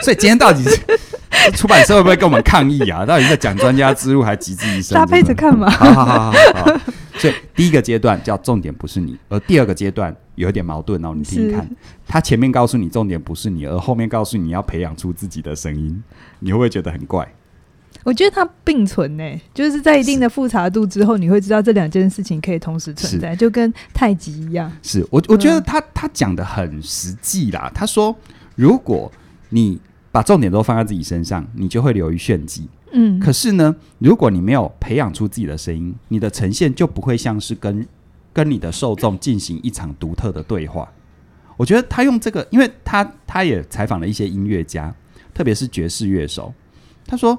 [0.04, 0.78] 所以今天到底是
[1.52, 3.04] 出版社会不会跟我们抗议啊？
[3.04, 4.94] 到底在讲专家之路，还集资医生？
[4.94, 5.70] 搭配着看嘛。
[5.70, 6.80] 好好好好好。
[7.18, 11.12] 所以第一个阶段叫重点不是你，而第二个阶段有一点矛盾哦。
[11.14, 11.68] 你听听看，
[12.08, 16.02] 他前面告诉你重点不是你，而后面告诉你要培养出自己的声音，
[16.38, 17.28] 你会不会觉得很怪？
[18.04, 24.72] 我觉得它并存呢，就是在一定的复查度之后，你会知道这两件事情可以同时存在，就跟太极一样。
[24.82, 27.70] 是我我觉得他他讲的很实际啦。
[27.74, 28.16] 他说，
[28.54, 29.12] 如果
[29.50, 29.78] 你
[30.12, 32.68] 把重点都放在自己身上，你就会流于炫技。
[32.92, 37.86] 嗯，可是呢，如果你没有培养出自己的声音，你的呈现就不会像是跟
[38.32, 40.90] 跟你的受众进行一场独特的对话。
[41.56, 44.92] 我觉得他用这个，因为他他也采访了一些音乐家，
[45.32, 46.52] 特别是爵士乐手。
[47.06, 47.38] 他说，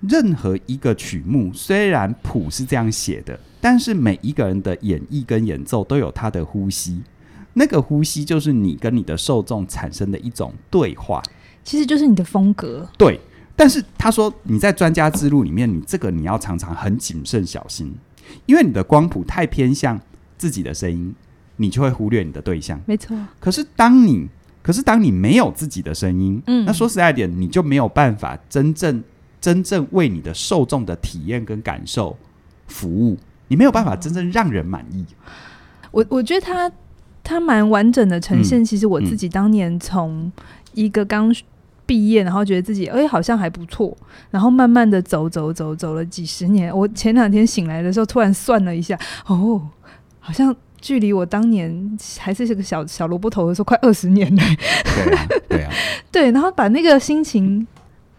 [0.00, 7.02] 任何一个曲目虽然谱是这样写的，但是每一个人的演绎跟演奏都有他的呼吸，
[7.52, 11.22] 那个呼吸就是你跟你的受众产生的一种对话。
[11.64, 13.20] 其实就是你的风格，对。
[13.54, 17.94] 但是他说你在专家之路里面，你这个你要常常很谨慎小心，
[18.46, 20.00] 因为你的光谱太偏向
[20.38, 21.14] 自己的声音，
[21.56, 22.80] 你就会忽略你的对象。
[22.86, 23.14] 没错。
[23.38, 24.26] 可是当你，
[24.62, 29.04] 可是当你没有自己的声音，嗯，那说实在一点，你就没有办法真正
[29.38, 32.16] 真正为你的受众的体验跟感受
[32.66, 35.04] 服务，你没有办法真正让人满意。
[35.90, 36.72] 我我觉得他
[37.22, 38.62] 他蛮完整的呈现。
[38.62, 40.32] 嗯，其实我自己当年从
[40.72, 41.32] 一个刚。
[41.86, 43.96] 毕业，然后觉得自己哎、欸，好像还不错，
[44.30, 46.76] 然后慢慢的走走走走了几十年。
[46.76, 49.60] 我前两天醒来的时候，突然算了一下，哦，
[50.20, 54.42] 好像距离我当年还是这个小小萝卜头的时候，快二十年了。
[54.94, 55.72] 对啊，对啊，
[56.10, 56.30] 对。
[56.30, 57.66] 然后把那个心情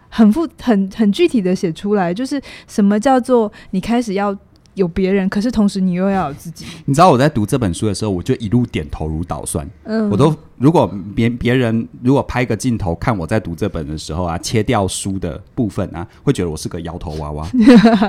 [0.08, 4.36] 很复很很具体的写出来，就是什么叫做你开始要。
[4.74, 6.66] 有别人，可是同时你又要有自己。
[6.84, 9.68] 你知道我在读这本书的时候，我就一路点头如捣蒜。
[9.84, 17.46] 嗯，我都如果别别人如果拍个镜头看我在读这本的时候啊，切掉书的部分啊，会觉得我是个摇头娃娃，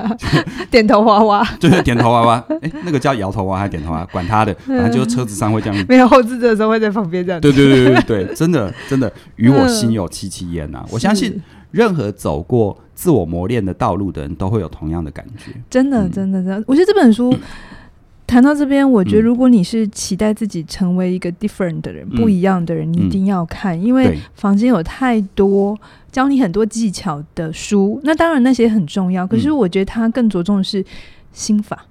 [0.70, 2.44] 点头娃娃， 就是点头娃娃。
[2.48, 4.06] 哎、欸，那个叫摇头娃娃还是点头娃娃？
[4.06, 5.86] 管他的，反正就是车子上会这样。
[5.88, 7.40] 没有后置的时候会在旁边这样。
[7.40, 10.84] 对对对对对，真的真的与我心有戚戚焉呐！
[10.90, 11.40] 我相信。
[11.70, 15.52] 任何走过自我磨练的道路的人都会有同样的感觉。
[15.68, 16.64] 真的，真的，真的。
[16.66, 17.34] 我觉得这本书
[18.26, 25.78] 谈到这边，我觉得如果你是期待自己成为一个 different 的人，不一样的人，你一定要看，因为房间有太多
[26.10, 28.00] 教你很多技巧的书。
[28.02, 30.84] 那当然那些很重要，可是我觉得他更着重的是
[31.32, 31.86] 心法。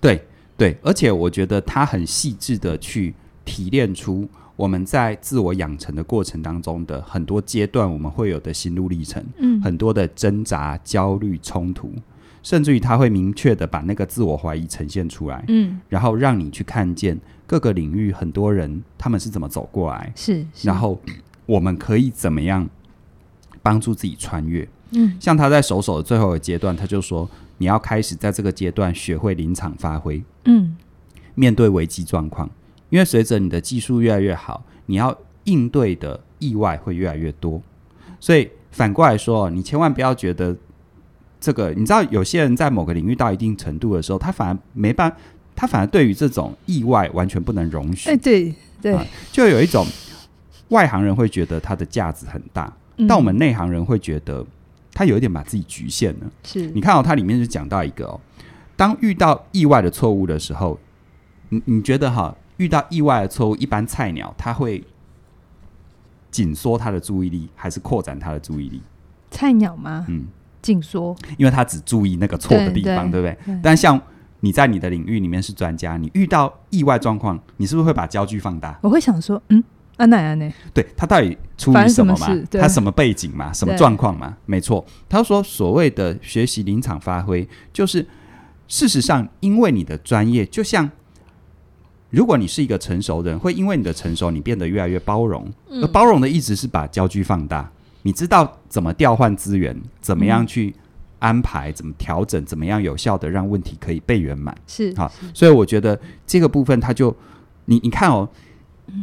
[0.00, 0.22] 对
[0.56, 3.14] 对，而且我觉得他很细致的去
[3.44, 4.28] 提炼出。
[4.60, 11.90] 我们在自我养成的过程当中的很多阶段，我们会有的心路历程，嗯，很多的挣扎、焦虑、冲突，
[12.42, 21.00] 甚至于他会明确的把那个自我怀疑呈现出来，嗯，然后让你去看见各个领域很多人他们是怎么走过来，是，是，然后
[21.46, 22.68] 我们可以怎么样
[23.62, 30.76] 帮助自己穿越，嗯，像他在手手的最后一个阶段，他就说你要开始在这个阶段学会临场发挥，嗯，
[31.34, 32.50] 面对危机状况。
[32.90, 37.60] 因为随着你的技术越来越好，你要应对的意外会越来越多，
[38.20, 40.54] 所以反过来说，你千万不要觉得
[41.40, 41.70] 这个。
[41.70, 45.16] 你知道，有些人在某个领域到一定程度的时候，他反而没办法，
[45.56, 48.10] 他反而对于这种意外完全不能容许。
[48.10, 49.86] 哎，对对，啊，就有一种
[50.68, 54.44] 外行人会觉得他的价值很大，嗯，但我们内行人会觉得
[54.92, 56.30] 他有一点把自己局限了。
[56.44, 58.20] 是你看到，哦，它里面就讲到一个哦，
[58.76, 60.78] 当遇到意外的错误的时候，
[61.48, 62.36] 你你觉得哈？
[62.60, 64.84] 遇到意外的错误，一般菜鸟他会
[66.30, 68.82] 紧缩他的注意力，还是扩展他的注意力？
[69.30, 70.04] 菜鸟吗？
[70.10, 70.26] 嗯，
[70.60, 73.38] 紧缩，因为他只注意那个错的地方，对，不对？
[73.46, 73.98] 对，但像
[74.40, 78.78] 你在你的领域里面是专家，你遇到意外状况，你是不是会把焦距放大？
[78.82, 79.64] 我会想说，嗯，
[79.96, 80.52] 啊哪样呢？
[80.74, 82.26] 对，他到底出于什么嘛？
[82.26, 83.50] 什他什么背景嘛？
[83.54, 84.36] 什么状况嘛？
[84.44, 88.06] 没错，他说所谓的学习临场发挥，就是
[88.68, 90.90] 事实上因为你的专业，就像。
[92.10, 95.50] 如果你是一个成熟人，会因为你的成熟，你变得越来越包容。
[95.68, 97.70] 而包容的意思是把焦距放大，
[98.02, 100.74] 你知道怎么调换资源，怎么样去
[101.18, 104.54] 安排，怎么调整，怎么样有效的让问题可以被圆满。
[104.66, 107.16] 是好，所以我觉得这个部分，他就
[107.64, 108.28] 你你看哦。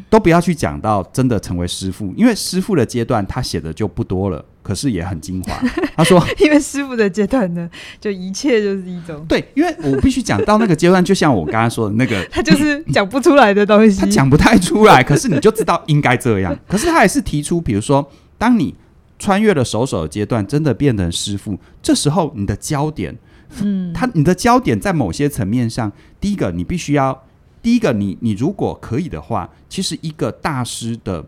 [0.10, 5.57] 都不要去讲到真的成为师傅，因为师傅的阶段他写的就不多了，可是也很精华。
[5.95, 7.70] 他说，因为师傅的阶段呢，
[8.01, 16.53] 就一切就是一种对，因为我必须讲到那个阶段，就像我刚刚说的那个， 他就是讲不出来的东西，他讲不太出来，可是你就知道应该这样。
[16.68, 18.76] 可是他还是提出，比如说，当你
[19.18, 23.18] 穿越了手手的阶段，真的变成师傅，这时候你的焦点，
[23.61, 25.89] 嗯，他你的焦点在某些层面上，
[26.20, 27.24] 第一个你必须要。
[27.59, 31.26] 第一个，你你如果可以的话，其实一个大师的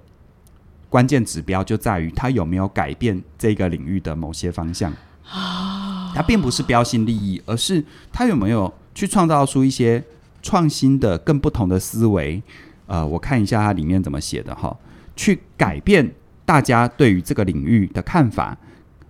[0.90, 4.92] 关键指标就在于它有没有改变这个领域的某些方向
[5.30, 6.12] 啊。
[6.16, 10.04] 它并不是标新立异，而是它有没有去创造出一些
[10.42, 12.42] 创新的、更不同的思维。
[12.88, 14.76] 呃，我看一下它里面怎么写的哈，
[15.16, 16.12] 去改变
[16.44, 18.58] 大家对于这个领域的看法。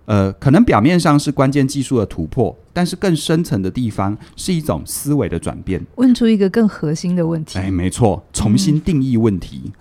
[0.04, 5.80] 呃，可能表面上是关键技术的突破，但是更深层的地方是一种思维的转变。
[5.96, 7.58] 问出一个更核心的问题。
[7.58, 9.62] 哎，没错，重新定义问题。
[9.64, 9.72] 嗯，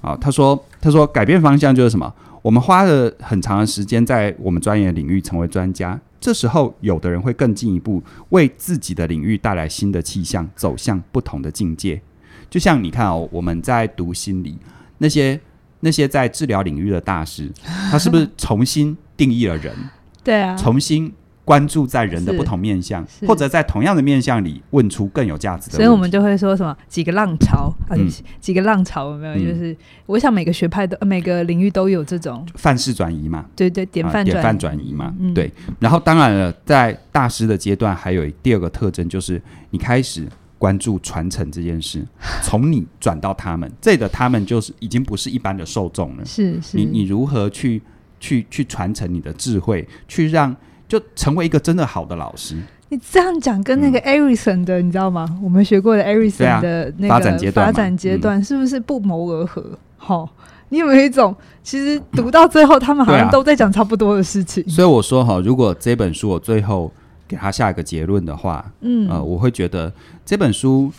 [0.00, 2.12] 好，他说，他说改变方向就是什么？
[2.42, 12.00] 我们花了很长的时间在我们专业领域成为专家，这时候有的人会更进一步，为自己的领域带来新的气象，走向不同的境界。
[12.48, 14.58] 就像你看哦，我们在读心理
[14.98, 15.38] 那些
[15.80, 17.52] 那些在治疗领域的大师，
[17.90, 18.96] 他是不是重新？
[19.16, 19.74] 定义了人，
[20.24, 21.12] 对啊，重新
[21.50, 25.74] 关注在人的不同面相，或者在同样的面相里问出更有价值的。
[25.74, 27.98] 所以我们就会说什么几个浪潮啊，
[28.40, 29.34] 几个浪潮有没有？
[29.34, 29.76] 嗯、就是
[30.06, 35.52] 我想每个学派都每个领域都有这种范式转移嘛，对对，典范典范转移嘛，嗯、对。
[35.80, 42.06] 然后当然了，在大师的阶段，还有第二个特征就是你开始关注传承这件事，
[42.44, 47.82] 从你转到他们，这个他们就是已经不是一般的受众了，是是，你你如何去？
[48.22, 50.54] 去去传承你的智慧，去让
[50.90, 52.56] 就成为一个真的好的老师。
[52.88, 55.38] 你这样讲跟那个艾瑞森的，嗯、你知道吗？
[55.40, 59.64] 我们学过的艾瑞森的那个发展阶段，发展阶段是不是不谋而合？
[59.96, 61.32] 好、嗯，你有没有一种
[61.62, 64.64] 其实读到最后，他们好像都在讲差不多的事情？
[64.66, 66.92] 啊、所以我说哈，如果这本书我最后
[67.28, 69.92] 给他下一个结论的话，嗯呃，我会觉得
[70.26, 70.92] 这本书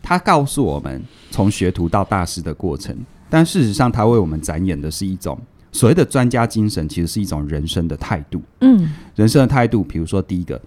[0.00, 1.02] 它告诉我们
[1.32, 2.96] 从学徒到大师的过程，
[3.28, 5.36] 但事实上，它为我们展演的是一种。
[5.76, 8.40] 所谓的专家精神，其实是一种人生的态度。
[8.60, 10.58] 嗯，人生的态度，比如说第一个，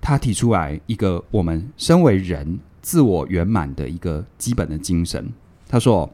[0.00, 5.32] 他提出来一个我们身为人自我圆满的一个基本的精神。
[5.68, 6.12] 他说，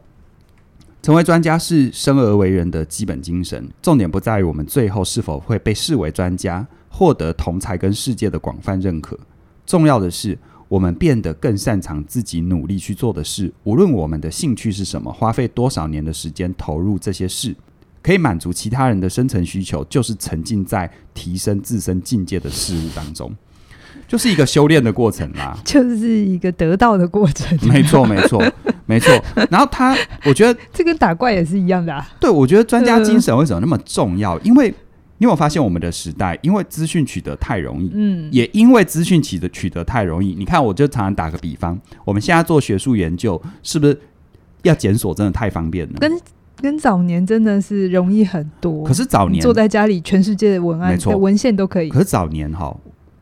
[1.00, 3.66] 成为专家是生而为人的基本精神。
[3.80, 9.18] 重点不在于我们最后是否会被视为专家，获得同才跟世界的广泛认可。
[9.64, 10.38] 重要的是，
[10.68, 13.50] 我们变得更擅长自己努力去做的事。
[13.64, 17.56] 无论我们的兴趣是什么，花费多少年的时间投入这些事。
[18.02, 23.32] 可以满足其他人的深层需求，就是沉浸在提升自身境界的事物当中，
[24.08, 27.56] 就是一个修炼的过程啦， 就是一个得到的过程。
[27.68, 28.42] 没错，没错，
[28.86, 29.12] 没错。
[29.48, 32.06] 然后他，我觉得这跟打怪也是一样的啊。
[32.18, 34.38] 对，我觉得专家精神为什么那么重要？
[34.40, 34.68] 因为
[35.18, 40.34] 你有没有发现，我们的时代因为资讯取得太容易，嗯，也因为资讯取得取得太容易。
[40.34, 43.96] 你看，我就常常打个比方，我们现在做学术研究，是不是
[44.62, 45.98] 要检索真的太方便了？
[46.00, 46.10] 跟
[46.62, 51.88] 跟早年真的是容易很多，可是早年坐在家里，全世界的文案、文献都可以。
[51.88, 52.74] 可是早年哈，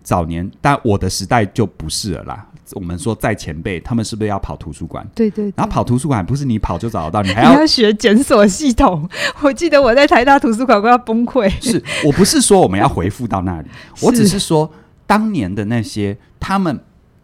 [0.03, 2.47] 早年，但我的时代就不是了啦。
[2.75, 5.05] 我们说在前辈，他们是不是要跑图书馆？
[5.15, 9.09] 对，对对，然后跑图书馆不是你跑就找得到，你还要学检索系统。
[9.41, 11.51] 我记得我在台大图书馆快要崩溃。
[11.61, 13.69] 是我不是说我们要回复到那里，
[14.03, 14.71] 我只是说
[15.07, 16.79] 当年的那些他们。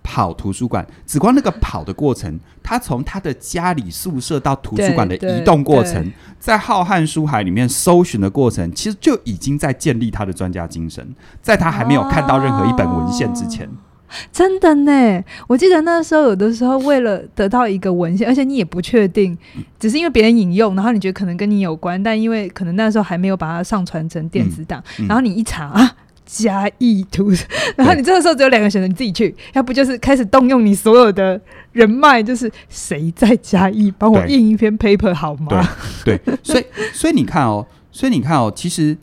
[0.09, 11.15] 跑图书馆，只光那个跑的过程，他从他的家里宿舍到图书馆的移动过程，在浩瀚书海里面搜寻的过程，其实就已经在建立他的专家精神。
[11.41, 13.71] 在他还没有看到任何一本文献之前，哦，
[14.33, 15.23] 真的呢。
[15.47, 19.39] 我记得那时候有的时候，为了得到一个文献，而且你也不确定，
[19.79, 25.95] 只是因为别人引用，然后你觉得可能跟你有关，但因为可能那时候还没有把它上传成电子档，嗯嗯、然后你一查啊。
[26.27, 27.31] 嘉义图，
[27.77, 35.67] 然后你这个时候只有两个选择，你自己去，要不就是开始动用你所有的人脉，就是谁在嘉义帮我印一篇 paper 好吗？
[36.05, 38.97] 对，对， 所以所以你看哦，所以你看哦，其实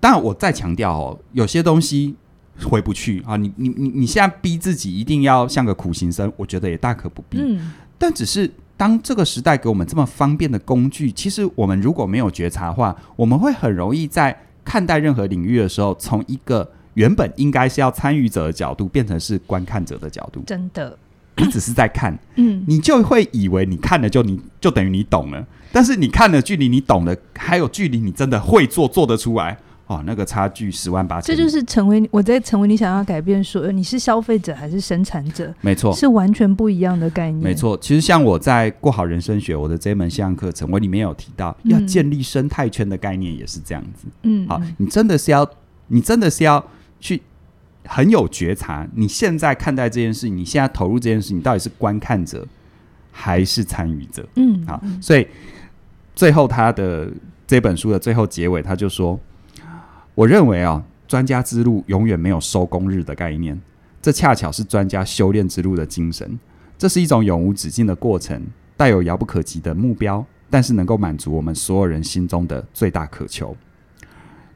[0.00, 2.16] 当然我再强调哦，有些东西
[2.64, 7.38] 回不去啊，你你你你现在逼自己一定要像个苦行僧，我觉得也大可不必。
[7.38, 14.34] 嗯，但只是当这个时代给我们这么方便的工具，其实我们如果没有觉察的话，我们会很容易在。
[14.70, 20.40] 看待任何领域的时候，从一个原本应该是要参与者的角度，变成是观看者的角度。
[20.46, 20.96] 真的，
[21.38, 29.58] 你只是在看， 嗯，你就会以为你看了就你就等于你懂了，但是你看了距离你懂的还有距离你真的会做做得出来。
[29.90, 35.52] 哦，那个差距十万八千，这就是成为我在成为你想要改变说，你是消费者还是生产者？
[35.60, 37.42] 没错，是完全不一样的概念。
[37.42, 44.06] 没错，其实像我在过好人生学我的这门线上课程，我里面有提到，要建立生态圈的概念也是这样子。
[44.22, 45.44] 嗯，好，你真的是要，
[45.88, 46.64] 你真的是要
[47.00, 47.20] 去
[47.84, 52.46] 很有觉察，你现在看待这件事，你现在投入这件事，你到底是观看者
[53.10, 54.24] 还是参与者？
[54.36, 55.26] 嗯，好，所以
[56.14, 57.10] 最后他的
[57.44, 59.18] 这本书的最后结尾，他就说。
[60.20, 63.58] 我认为啊，专家之路永远没有收工日的概念，
[64.02, 66.38] 这恰巧是专家修炼之路的精神。
[66.76, 68.38] 这是一种永无止境的过程，
[68.76, 73.56] 带有遥不可及的目标，但是能够满足我们所有人心中的最大渴求。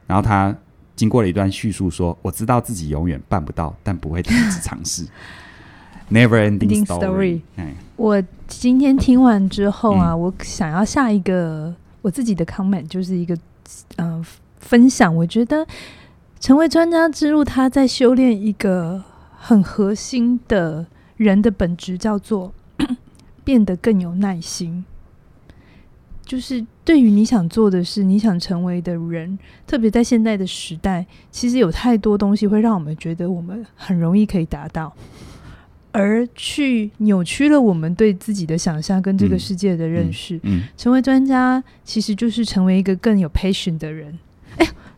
[0.06, 0.54] 然后他
[0.94, 5.06] 经过了一段叙述说：“我知道自己永远办不到，但不会停止尝试。
[6.12, 7.40] ”Never ending story。
[7.96, 13.34] 我今天听完之后啊，嗯、我想要下一个我自己的 comment，就是一个
[13.96, 14.18] 嗯。
[14.18, 14.26] 呃
[14.58, 15.66] 分享，我觉得
[16.40, 19.02] 成为专家之路，他在修炼一个
[19.38, 20.86] 很核心的
[21.16, 22.52] 人的本质，叫做
[23.44, 24.84] 变得更有耐心。
[26.24, 34.90] 就是对于你想做的事，你想成为的人，特别在现在的时代，其实有太多东西会让我们觉得我们很容易可以达到，
[35.92, 40.36] 而去扭曲了我们对自己的想象跟这个世界的认识。
[40.36, 44.18] 嗯，嗯，嗯，成为专家，其实就是成为一个更有 patient 的人。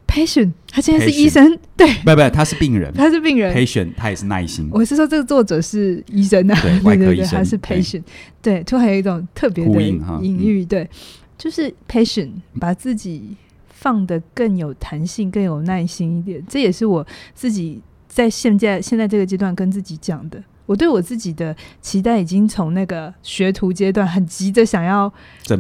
[0.07, 3.54] patient，他现在是医生，对，不不，他是病人， 他是病人。
[3.54, 4.68] patient，他也是耐心。
[4.72, 8.02] 我是说，这个作者是医生啊，对，外科医生，他是 patient，
[8.40, 10.88] 对，就还有一种特别的隐喻，对，
[11.36, 13.36] 就是 patient，把自己
[13.68, 16.42] 放的更有弹性、更有耐心一点。
[16.48, 20.42] 这也是我自己在现在现在这个阶段跟自己讲的。
[20.64, 25.12] 我对我自己的期待已经从那个学徒阶段，很急着想要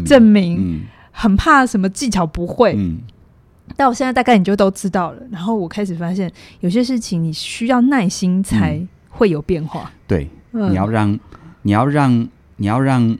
[0.04, 2.98] 证明，很怕什么技巧不会，嗯。
[3.76, 9.90] 到现在大概你就都知道了，然后我开始发现有些事情你需要耐心才会有变化。
[9.92, 11.18] 嗯、对，嗯、你要让，
[11.62, 13.18] 你要让，你要让，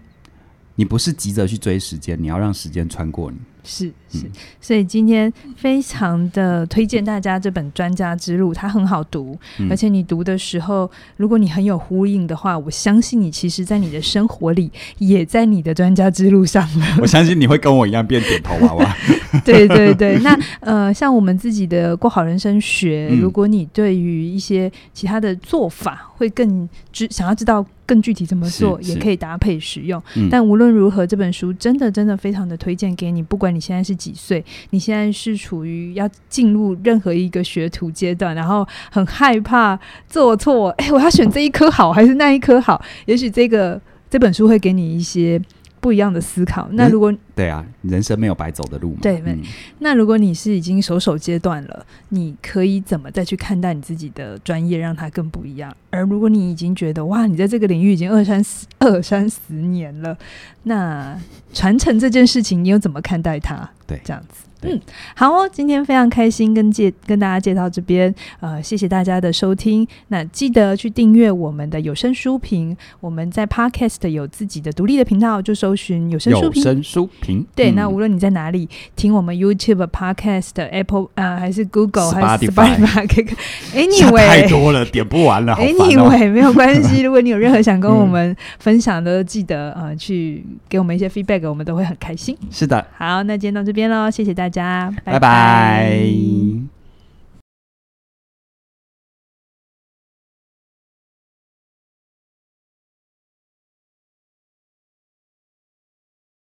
[0.77, 3.39] 你不是急着去追时间，你要让时间穿过你。
[3.65, 4.27] 是是，
[4.61, 16.87] 所以今天非常的推荐大家这本《专家之路》，它很好读，嗯、而且你读的时候，如果你很有呼应的话，我相信你其实，在你的生活里，也在你的专家之路上了。
[17.03, 18.97] 我相信你会跟我一样变点头娃娃。
[19.45, 27.65] 对对对， 那呃，像我们自己的过好人生学，如果你对于一些其他的做法会更知，想要知道。
[27.89, 30.03] 更具体怎么做，也可以搭配使用。
[30.17, 33.23] 嗯、但无论如何，这本书真的真的非常的推荐给你。
[33.23, 39.77] 不管你现在是几岁，你现在是处于要进入任何一个学徒阶段，然后很害怕
[40.09, 42.81] 做错，哎，我要选这一科好还是那一科好？
[43.07, 45.41] 也许这个这本书会给你一些。
[45.87, 46.69] 不一样的思考。
[46.73, 48.99] 那如果对啊，人生没有白走的路嘛。
[49.01, 49.41] 对，嗯、
[49.79, 55.73] 那如果你是已经熟手阶段了，你可以怎么再去看待你自己的专业，让它更不一样？
[55.91, 60.19] 而如果你已经觉得哇，你在这个领域已经二三十二三十年了，
[60.65, 61.17] 那
[61.53, 63.71] 传承这件事情，你又怎么看待它？
[63.87, 64.46] 对，这样子。
[64.63, 64.81] 嗯，
[65.15, 69.87] 好哦，今天非常开心跟介跟大家介绍这边，呃，谢谢大家的收听。
[70.09, 76.63] 那记得去订阅我们的有声书评，我们在 Podcast 有自己的独立的频道，就搜寻有声书评。
[76.63, 77.71] 有声书评，对。
[77.71, 85.53] 嗯、那无论你在哪里听我们 YouTube Podcast、Apple 啊，还是 Google 还是 Spotify，Anyway， 太多了，点不完了。
[85.53, 87.03] 哦、Anyway，没有关系。
[87.05, 92.35] 如果你有任何想跟我们分享的，记得呃去给我们一些 feedback，我们都会很开心。
[92.51, 94.46] 是的，好，那今天到这边喽，谢谢大家。
[94.47, 96.76] 大家，拜拜。